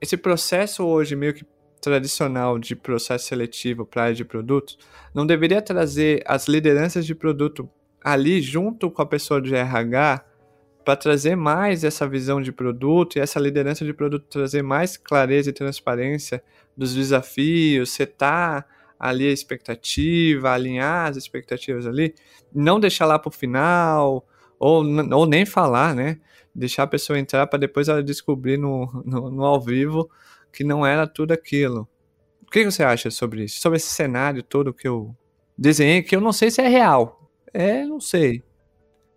[0.00, 1.44] esse processo hoje meio que
[1.78, 4.78] tradicional de processo seletivo para área de produtos
[5.12, 7.68] não deveria trazer as lideranças de produto
[8.02, 10.24] ali junto com a pessoa de RH
[10.82, 15.50] para trazer mais essa visão de produto e essa liderança de produto trazer mais clareza
[15.50, 16.42] e transparência
[16.74, 18.66] dos desafios, setar
[18.98, 22.14] ali a expectativa, alinhar as expectativas ali,
[22.54, 24.26] não deixar lá para o final,
[24.58, 26.18] ou, ou nem falar, né?
[26.54, 30.08] Deixar a pessoa entrar para depois ela descobrir no, no, no, ao vivo
[30.52, 31.88] que não era tudo aquilo.
[32.42, 33.60] O que você acha sobre isso?
[33.60, 35.14] Sobre esse cenário todo que eu
[35.58, 37.28] desenhei, que eu não sei se é real.
[37.52, 38.42] É, não sei.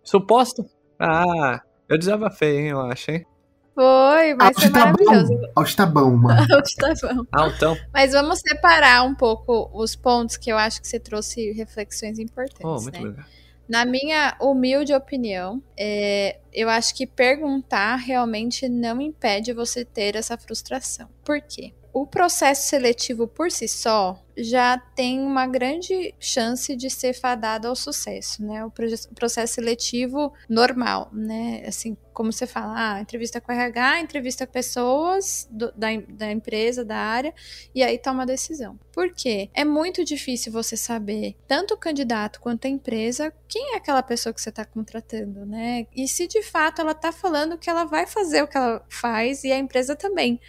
[0.02, 0.64] Suposto?
[0.98, 3.26] Ah, eu desabafei, hein, eu acho, hein?
[3.74, 5.52] Foi, vai ser tá maravilhoso.
[5.54, 5.64] Bom.
[5.76, 6.46] tá bom, mano.
[6.78, 7.24] Tá bom.
[7.32, 7.76] Altão.
[7.92, 12.64] Mas vamos separar um pouco os pontos que eu acho que você trouxe reflexões importantes.
[12.64, 13.08] Oh, muito né?
[13.08, 13.24] legal.
[13.68, 20.38] Na minha humilde opinião, é, eu acho que perguntar realmente não impede você ter essa
[20.38, 21.08] frustração.
[21.22, 21.74] Por quê?
[21.92, 27.74] O processo seletivo por si só já tem uma grande chance de ser fadado ao
[27.74, 28.64] sucesso, né?
[28.64, 28.72] O
[29.14, 31.64] processo seletivo normal, né?
[31.66, 36.84] Assim, como você fala, ah, entrevista com RH, entrevista com pessoas do, da, da empresa,
[36.84, 37.34] da área,
[37.74, 38.78] e aí toma a decisão.
[38.92, 39.50] Por quê?
[39.52, 44.32] É muito difícil você saber, tanto o candidato quanto a empresa, quem é aquela pessoa
[44.32, 45.86] que você está contratando, né?
[45.94, 49.42] E se de fato ela está falando que ela vai fazer o que ela faz
[49.42, 50.40] e a empresa também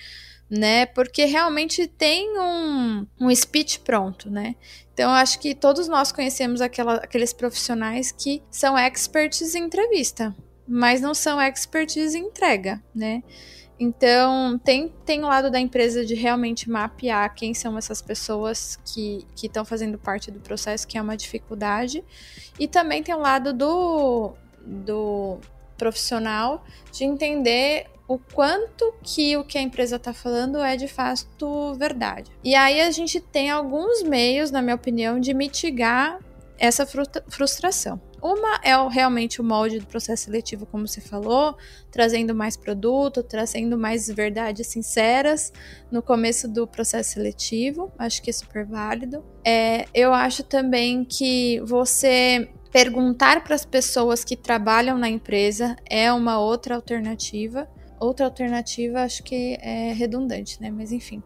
[0.49, 0.85] né?
[0.87, 4.55] Porque realmente tem um, um speech pronto, né?
[4.93, 10.35] Então, eu acho que todos nós conhecemos aquela, aqueles profissionais que são experts em entrevista,
[10.67, 13.23] mas não são experts em entrega, né?
[13.79, 19.25] Então, tem, tem o lado da empresa de realmente mapear quem são essas pessoas que
[19.41, 22.03] estão fazendo parte do processo, que é uma dificuldade.
[22.59, 24.33] E também tem o lado do,
[24.65, 25.39] do
[25.77, 31.75] profissional de entender o quanto que o que a empresa está falando é de fato
[31.75, 32.31] verdade.
[32.43, 36.19] E aí a gente tem alguns meios, na minha opinião, de mitigar
[36.57, 36.87] essa
[37.29, 38.01] frustração.
[38.19, 41.55] Uma é realmente o molde do processo seletivo, como você falou,
[41.91, 45.53] trazendo mais produto, trazendo mais verdades sinceras
[45.91, 47.91] no começo do processo seletivo.
[47.97, 49.23] Acho que é super válido.
[49.45, 56.11] É, eu acho também que você perguntar para as pessoas que trabalham na empresa é
[56.11, 57.67] uma outra alternativa
[57.99, 60.71] outra alternativa, acho que é redundante, né?
[60.71, 61.21] Mas enfim.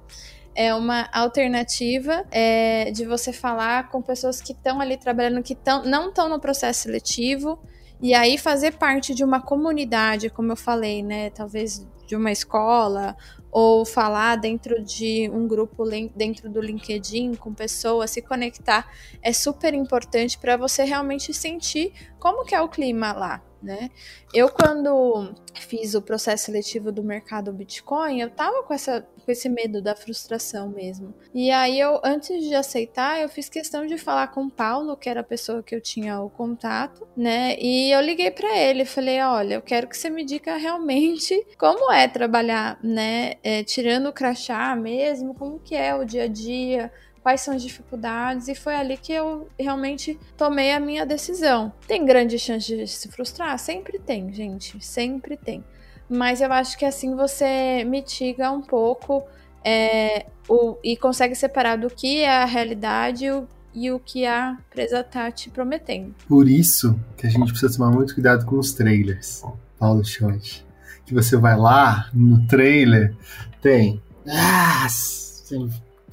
[0.55, 5.83] É uma alternativa é, de você falar com pessoas que estão ali trabalhando, que tão,
[5.83, 7.59] não estão no processo seletivo,
[7.99, 11.31] e aí fazer parte de uma comunidade, como eu falei, né?
[11.31, 13.15] Talvez de uma escola,
[13.53, 15.83] ou falar dentro de um grupo
[16.15, 22.45] dentro do LinkedIn com pessoas, se conectar, é super importante para você realmente sentir como
[22.45, 23.89] que é o clima lá, né?
[24.33, 29.47] Eu quando fiz o processo seletivo do mercado Bitcoin, eu tava com essa com esse
[29.47, 31.13] medo da frustração mesmo.
[31.33, 35.09] E aí eu antes de aceitar, eu fiz questão de falar com o Paulo, que
[35.09, 37.55] era a pessoa que eu tinha o contato, né?
[37.57, 41.91] E eu liguei para ele, falei: "Olha, eu quero que você me diga realmente como
[41.91, 46.91] é trabalhar, né, é, tirando o crachá mesmo, como que é o dia a dia,
[47.23, 51.71] quais são as dificuldades, e foi ali que eu realmente tomei a minha decisão.
[51.87, 53.57] Tem grande chance de se frustrar?
[53.57, 55.63] Sempre tem, gente, sempre tem.
[56.09, 59.23] Mas eu acho que assim você mitiga um pouco
[59.63, 64.57] é, o, e consegue separar do que é a realidade o, e o que a
[64.67, 66.13] empresa está te prometendo.
[66.27, 69.41] Por isso que a gente precisa tomar muito cuidado com os trailers,
[69.79, 70.65] Paulo Schott.
[71.05, 73.15] Que você vai lá no trailer,
[73.61, 74.01] tem.
[74.27, 74.87] Ah,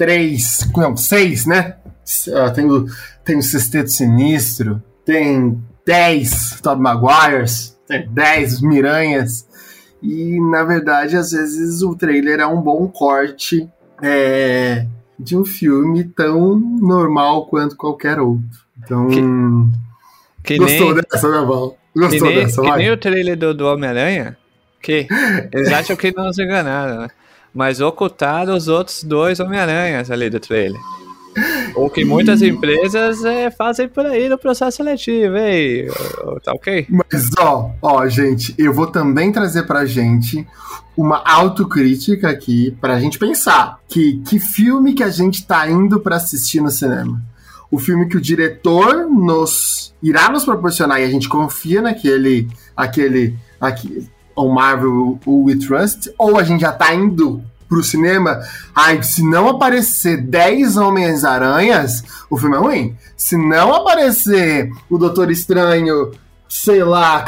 [0.00, 1.76] três, não, seis, né?
[2.28, 2.86] Uh, tem, o,
[3.22, 9.46] tem o Sexteto Sinistro, tem dez Todd Maguires, tem dez Miranhas.
[10.02, 13.68] E, na verdade, às vezes o trailer é um bom corte
[14.02, 14.86] é,
[15.18, 18.48] de um filme tão normal quanto qualquer outro.
[18.82, 19.06] Então,
[20.42, 21.76] que, que gostou nem, dessa, né, Val?
[21.94, 24.34] Gostou que nem, dessa, Que nem o trailer do, do Homem-Aranha,
[24.80, 25.06] que
[25.52, 27.08] eles acham que não se enganaram, né?
[27.54, 30.80] Mas ocultaram os outros dois Homem-Aranhas ali do trailer.
[31.76, 35.88] O que muitas empresas é, fazem por aí no processo seletivo, ei,
[36.42, 36.86] tá ok?
[36.88, 40.46] Mas ó, ó, gente, eu vou também trazer pra gente
[40.96, 46.16] uma autocrítica aqui pra gente pensar que que filme que a gente tá indo para
[46.16, 47.22] assistir no cinema.
[47.70, 53.36] O filme que o diretor nos irá nos proporcionar e a gente confia naquele aquele
[53.60, 54.10] aqui
[54.40, 58.40] o Marvel o We Trust, ou a gente já tá indo pro cinema,
[58.74, 62.96] ai, se não aparecer 10 Homens-Aranhas, o filme é ruim.
[63.16, 66.10] Se não aparecer o Doutor Estranho,
[66.48, 67.24] sei lá,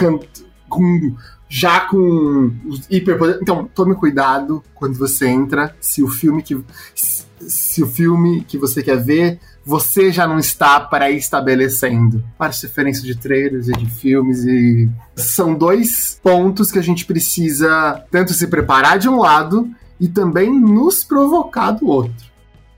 [0.69, 1.15] com
[1.49, 3.43] já com os hiperpoderes.
[3.43, 6.59] Então, tome cuidado quando você entra, se o filme que
[6.95, 13.05] se o filme que você quer ver você já não está para estabelecendo várias referências
[13.05, 18.47] de trailers e de filmes e são dois pontos que a gente precisa tanto se
[18.47, 22.33] preparar de um lado e também nos provocar do outro.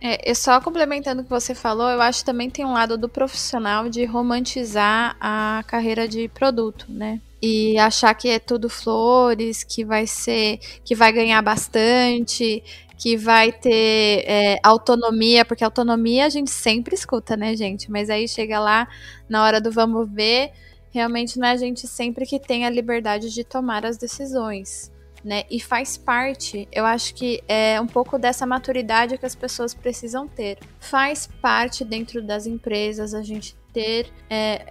[0.07, 2.99] É, e só complementando o que você falou, eu acho que também tem um lado
[2.99, 7.23] do profissional de romantizar a carreira de produto, né?
[7.41, 12.63] E achar que é tudo flores, que vai ser, que vai ganhar bastante,
[12.97, 17.91] que vai ter é, autonomia, porque autonomia a gente sempre escuta, né, gente?
[17.91, 18.89] Mas aí chega lá
[19.29, 20.53] na hora do vamos ver,
[20.91, 24.94] realmente não é a gente sempre que tem a liberdade de tomar as decisões.
[25.25, 25.45] Né?
[25.51, 30.29] E faz parte, eu acho que é um pouco dessa maturidade que as pessoas precisam
[30.29, 30.59] ter.
[30.79, 34.63] Faz parte dentro das empresas a gente ter é,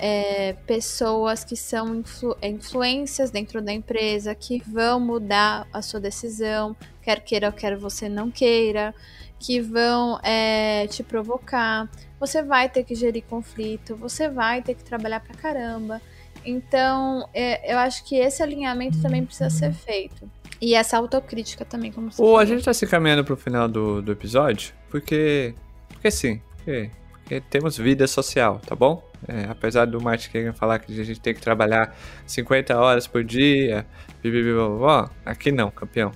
[0.50, 6.76] é, pessoas que são influ influências dentro da empresa, que vão mudar a sua decisão,
[7.02, 8.96] quer queira ou quer você não queira,
[9.38, 11.90] que vão é, te provocar.
[12.18, 16.02] Você vai ter que gerir conflito, você vai ter que trabalhar pra caramba.
[16.46, 20.30] Então, é, eu acho que esse alinhamento também precisa ser feito.
[20.64, 24.02] E essa autocrítica também, como você Ou a gente tá se caminhando pro final do,
[24.02, 25.54] do episódio, porque.
[25.90, 26.90] Porque sim, porque
[27.24, 29.02] porque temos vida social, tá bom?
[29.28, 31.96] É, apesar do Martin Kagan falar que a gente tem que trabalhar
[32.26, 33.86] 50 horas por dia,
[34.22, 36.12] bibibibobó, aqui não, campeão.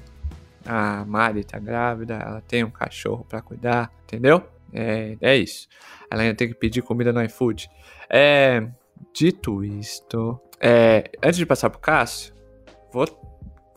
[0.65, 4.43] A Mari tá grávida, ela tem um cachorro para cuidar, entendeu?
[4.73, 5.67] É, é isso.
[6.11, 7.69] Ela ainda tem que pedir comida no iFood.
[8.09, 8.67] É,
[9.13, 12.33] dito isto, é, antes de passar pro Cássio,
[12.91, 13.05] vou,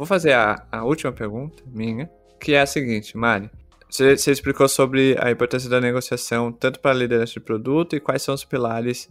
[0.01, 3.51] vou fazer a, a última pergunta minha, que é a seguinte, Mari.
[3.91, 8.01] Você, você explicou sobre a importância da negociação, tanto para a liderança de produto e
[8.01, 9.11] quais são os pilares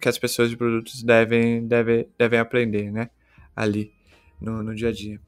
[0.00, 3.10] que as pessoas de produtos devem, devem, devem aprender, né?
[3.54, 3.92] Ali,
[4.40, 5.20] no, no dia a dia.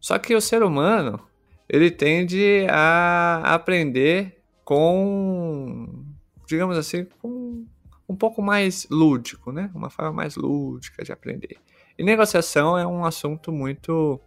[0.00, 1.20] Só que o ser humano,
[1.68, 6.04] ele tende a aprender com,
[6.44, 7.64] digamos assim, com
[8.08, 9.70] um pouco mais lúdico, né?
[9.72, 11.58] Uma forma mais lúdica de aprender.
[11.96, 14.20] E negociação é um assunto muito,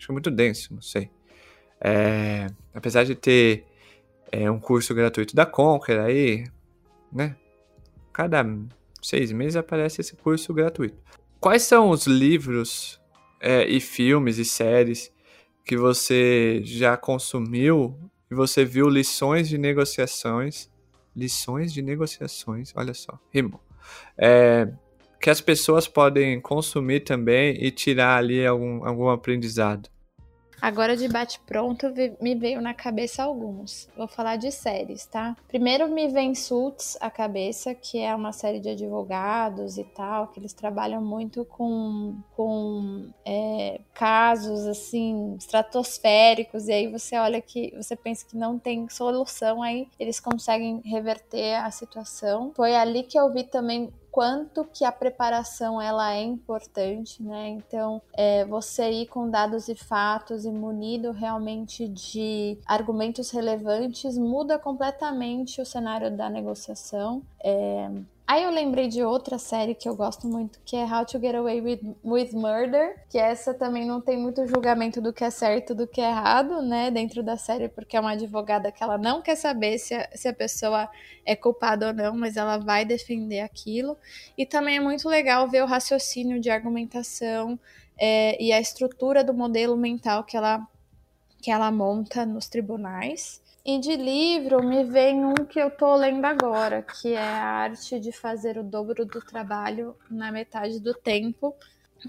[0.00, 1.10] acho muito denso, não sei.
[1.80, 3.64] É, apesar de ter
[4.32, 6.46] é, um curso gratuito da Conquer aí,
[7.12, 7.36] né?
[8.12, 8.44] Cada
[9.02, 10.96] seis meses aparece esse curso gratuito.
[11.38, 13.00] Quais são os livros
[13.40, 15.12] é, e filmes e séries
[15.64, 17.96] que você já consumiu
[18.30, 20.68] e você viu lições de negociações?
[21.14, 23.60] Lições de negociações, olha só, rimou.
[24.16, 24.68] É,
[25.20, 29.88] que as pessoas podem consumir também e tirar ali algum, algum aprendizado.
[30.60, 31.86] Agora de bate-pronto
[32.20, 33.88] me veio na cabeça alguns.
[33.96, 35.34] Vou falar de séries, tá?
[35.48, 40.38] Primeiro me vem Suits à cabeça, que é uma série de advogados e tal, que
[40.38, 47.96] eles trabalham muito com, com é, casos assim estratosféricos, e aí você olha que você
[47.96, 52.52] pensa que não tem solução, aí eles conseguem reverter a situação.
[52.54, 57.48] Foi ali que eu vi também quanto que a preparação ela é importante, né?
[57.48, 64.58] Então, é, você ir com dados e fatos e munido realmente de argumentos relevantes muda
[64.58, 67.22] completamente o cenário da negociação.
[67.42, 67.90] É,
[68.30, 71.34] Aí eu lembrei de outra série que eu gosto muito, que é How to Get
[71.34, 75.74] Away with, with Murder, que essa também não tem muito julgamento do que é certo
[75.74, 79.20] do que é errado, né, dentro da série, porque é uma advogada que ela não
[79.20, 80.88] quer saber se a, se a pessoa
[81.26, 83.98] é culpada ou não, mas ela vai defender aquilo.
[84.38, 87.58] E também é muito legal ver o raciocínio de argumentação
[87.98, 90.64] é, e a estrutura do modelo mental que ela,
[91.42, 93.42] que ela monta nos tribunais.
[93.64, 98.00] E de livro me vem um que eu tô lendo agora, que é a arte
[98.00, 101.54] de fazer o dobro do trabalho na metade do tempo,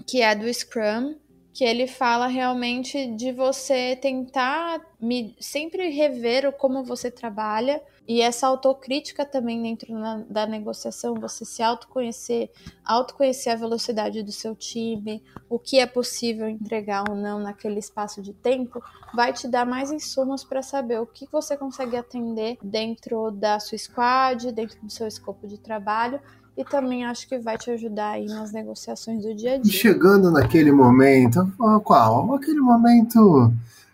[0.06, 1.14] que é do Scrum,
[1.52, 8.20] que ele fala realmente de você tentar me, sempre rever o como você trabalha e
[8.20, 12.50] essa autocrítica também dentro na, da negociação, você se autoconhecer,
[12.84, 18.20] autoconhecer a velocidade do seu time, o que é possível entregar ou não naquele espaço
[18.20, 18.82] de tempo,
[19.14, 23.78] vai te dar mais insumos para saber o que você consegue atender dentro da sua
[23.78, 26.20] squad, dentro do seu escopo de trabalho
[26.56, 29.72] e também acho que vai te ajudar aí nas negociações do dia a dia.
[29.72, 31.50] Chegando naquele momento,
[31.84, 32.34] qual?
[32.34, 33.52] Aquele momento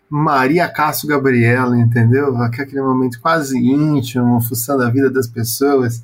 [0.09, 2.37] Maria Cássio Gabriela, entendeu?
[2.43, 6.03] Aquele momento quase íntimo, fuçando a vida das pessoas.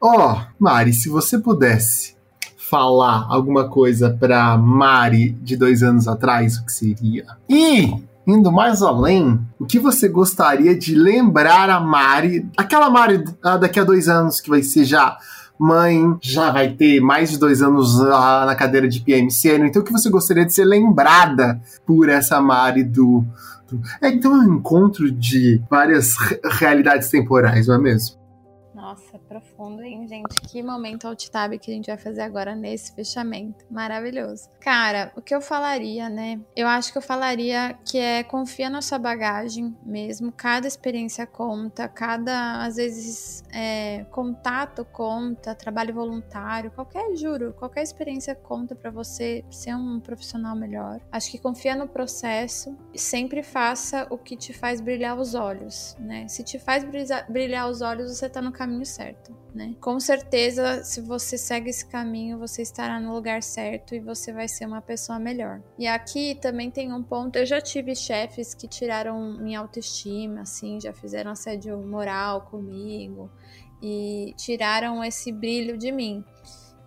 [0.00, 2.14] Ó, oh, Mari, se você pudesse
[2.56, 7.26] falar alguma coisa para Mari de dois anos atrás, o que seria?
[7.48, 7.92] E
[8.26, 13.24] indo mais além, o que você gostaria de lembrar a Mari, aquela Mari
[13.60, 15.18] daqui a dois anos que vai ser já
[15.60, 19.92] mãe, já vai ter mais de dois anos lá na cadeira de PMC, então que
[19.92, 23.22] você gostaria de ser lembrada por essa Mari do...
[24.00, 26.14] É, então é um encontro de várias
[26.58, 28.19] realidades temporais, não é mesmo?
[29.30, 30.40] Profundo, hein, gente?
[30.40, 33.64] Que momento alt-tab que a gente vai fazer agora nesse fechamento.
[33.70, 34.50] Maravilhoso.
[34.58, 36.40] Cara, o que eu falaria, né?
[36.56, 40.32] Eu acho que eu falaria que é confia na sua bagagem mesmo.
[40.32, 48.34] Cada experiência conta, cada, às vezes, é, contato conta, trabalho voluntário, qualquer, juro, qualquer experiência
[48.34, 51.00] conta para você ser um profissional melhor.
[51.12, 55.96] Acho que confia no processo e sempre faça o que te faz brilhar os olhos,
[56.00, 56.26] né?
[56.26, 56.84] Se te faz
[57.28, 59.19] brilhar os olhos, você tá no caminho certo
[59.54, 59.74] né?
[59.80, 64.48] Com certeza, se você segue esse caminho, você estará no lugar certo e você vai
[64.48, 65.62] ser uma pessoa melhor.
[65.78, 70.80] E aqui também tem um ponto, eu já tive chefes que tiraram minha autoestima, assim,
[70.80, 73.30] já fizeram assédio moral comigo
[73.82, 76.24] e tiraram esse brilho de mim.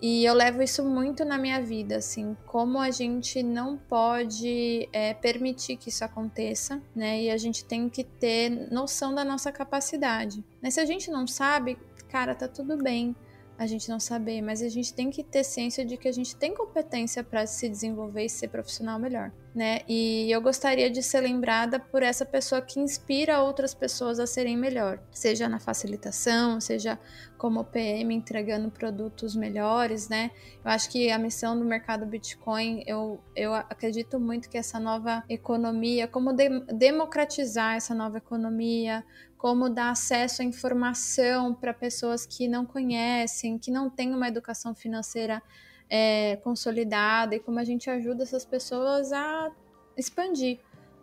[0.05, 5.14] E eu levo isso muito na minha vida, assim, como a gente não pode é,
[5.14, 7.22] permitir que isso aconteça, né?
[7.22, 10.43] E a gente tem que ter noção da nossa capacidade.
[10.61, 11.78] Mas se a gente não sabe,
[12.14, 13.16] cara, tá tudo bem
[13.57, 16.36] a gente não saber, mas a gente tem que ter ciência de que a gente
[16.36, 19.82] tem competência para se desenvolver e ser profissional melhor, né?
[19.88, 24.57] E eu gostaria de ser lembrada por essa pessoa que inspira outras pessoas a serem
[24.57, 26.99] melhor, seja na facilitação, seja
[27.38, 30.32] como PM entregando produtos melhores, né?
[30.64, 35.24] Eu acho que a missão do mercado Bitcoin, eu, eu acredito muito que essa nova
[35.30, 39.03] economia, como de, democratizar essa nova economia,
[39.43, 44.73] como dar acesso à informação para pessoas que não conhecem, que não têm uma educação
[44.73, 45.43] financeira
[45.89, 49.51] é, consolidada e como a gente ajuda essas pessoas a
[49.97, 50.59] expandir.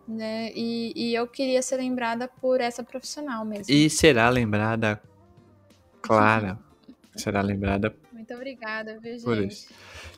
[0.08, 0.52] Né?
[0.54, 3.66] E, e, eu queria ser lembrada por essa profissional mesmo.
[3.68, 5.02] E será lembrada,
[6.00, 6.58] Clara,
[7.14, 7.94] será lembrada.
[8.10, 9.22] Muito obrigada, viu, gente?
[9.22, 9.68] Por isso.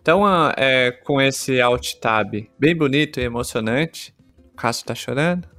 [0.00, 0.22] Então,
[0.56, 4.14] é, com esse alt tab bem bonito e emocionante,
[4.52, 5.50] o Cássio tá chorando?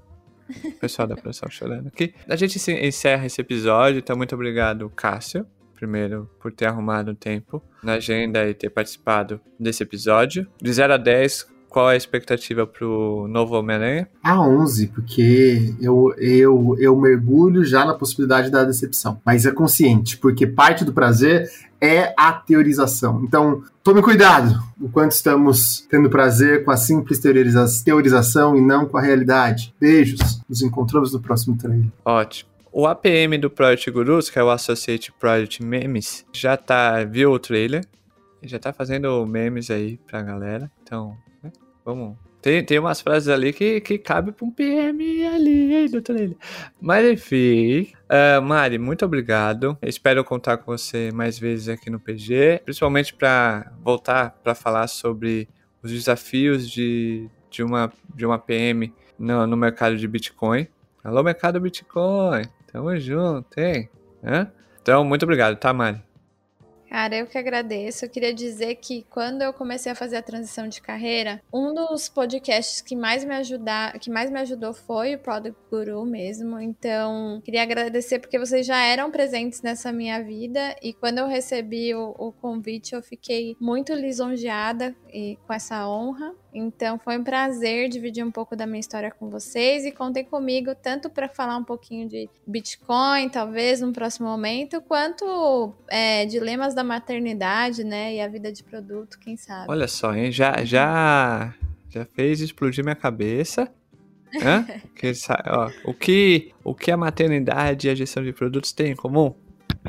[0.63, 2.13] O pessoal da produção chorando aqui.
[2.27, 7.63] A gente encerra esse episódio, então muito obrigado, Cássio, primeiro, por ter arrumado um tempo
[7.83, 10.47] na agenda e ter participado desse episódio.
[10.61, 14.07] De 0 a 10, qual é a expectativa pro novo Homem-Aranha?
[14.23, 19.19] A 11, porque eu, eu, eu mergulho já na possibilidade da decepção.
[19.25, 21.49] Mas é consciente, porque parte do prazer
[21.81, 23.23] é a teorização.
[23.23, 28.85] Então, tome cuidado o quanto estamos tendo prazer com a simples teoriza teorização e não
[28.85, 29.73] com a realidade.
[29.81, 31.87] Beijos, nos encontramos no próximo trailer.
[32.05, 32.51] Ótimo.
[32.71, 37.39] O APM do Project Gurus, que é o Associate Project Memes, já tá, viu o
[37.39, 37.83] trailer,
[38.43, 40.71] já tá fazendo memes aí pra galera.
[40.83, 41.17] Então,
[41.85, 42.17] Vamos.
[42.41, 46.37] Tem, tem umas frases ali que, que cabe para um PM ali, doutor Ele.
[46.81, 47.93] Mas enfim.
[48.03, 49.77] Uh, Mari, muito obrigado.
[49.81, 52.61] Espero contar com você mais vezes aqui no PG.
[52.65, 55.47] Principalmente para voltar para falar sobre
[55.81, 60.67] os desafios de, de, uma, de uma PM no, no mercado de Bitcoin.
[61.01, 62.43] Alô, mercado Bitcoin.
[62.69, 63.89] Tamo junto, hein?
[64.21, 64.51] Hã?
[64.81, 66.01] Então, muito obrigado, tá, Mari?
[66.93, 68.05] Cara, eu que agradeço.
[68.05, 72.07] Eu queria dizer que quando eu comecei a fazer a transição de carreira, um dos
[72.07, 76.59] podcasts que mais me ajudar, que mais me ajudou foi o Product Guru mesmo.
[76.59, 81.95] Então, queria agradecer porque vocês já eram presentes nessa minha vida e quando eu recebi
[81.95, 86.35] o, o convite, eu fiquei muito lisonjeada e com essa honra.
[86.53, 90.75] Então foi um prazer dividir um pouco da minha história com vocês e contem comigo
[90.75, 96.83] tanto para falar um pouquinho de Bitcoin, talvez num próximo momento, quanto é, dilemas da
[96.83, 99.65] maternidade, né, e a vida de produto, quem sabe.
[99.69, 100.31] Olha só, hein?
[100.31, 101.53] Já, já,
[101.89, 103.71] já fez explodir minha cabeça.
[104.35, 104.65] Hã?
[104.95, 105.11] que,
[105.47, 109.33] ó, o, que, o que a maternidade e a gestão de produtos têm em comum?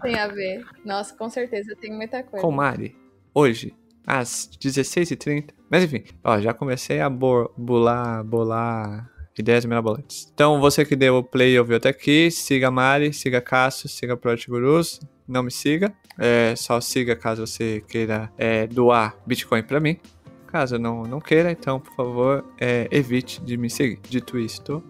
[0.03, 0.65] Tem a ver.
[0.85, 2.45] Nossa, com certeza tem muita coisa.
[2.45, 2.97] Com Mari,
[3.33, 3.75] hoje,
[4.07, 5.51] às 16h30.
[5.71, 10.31] Mas enfim, ó, já comecei a bolar, bolar ideias mirabolantes.
[10.33, 14.17] Então, você que deu o play e ouviu até aqui, siga Mari, siga Cássio, siga
[14.17, 15.01] Project Gurus.
[15.27, 19.99] Não me siga, é, só siga caso você queira é, doar Bitcoin para mim.
[20.47, 23.99] Caso não, não queira, então, por favor, é, evite de me seguir.
[24.09, 24.85] Dito isto,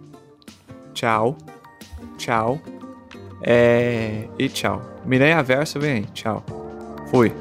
[0.93, 1.39] tchau,
[2.19, 2.61] tchau,
[3.43, 4.83] é, e tchau.
[5.07, 6.45] Miranha Verso vem aí, tchau.
[7.11, 7.33] Fui.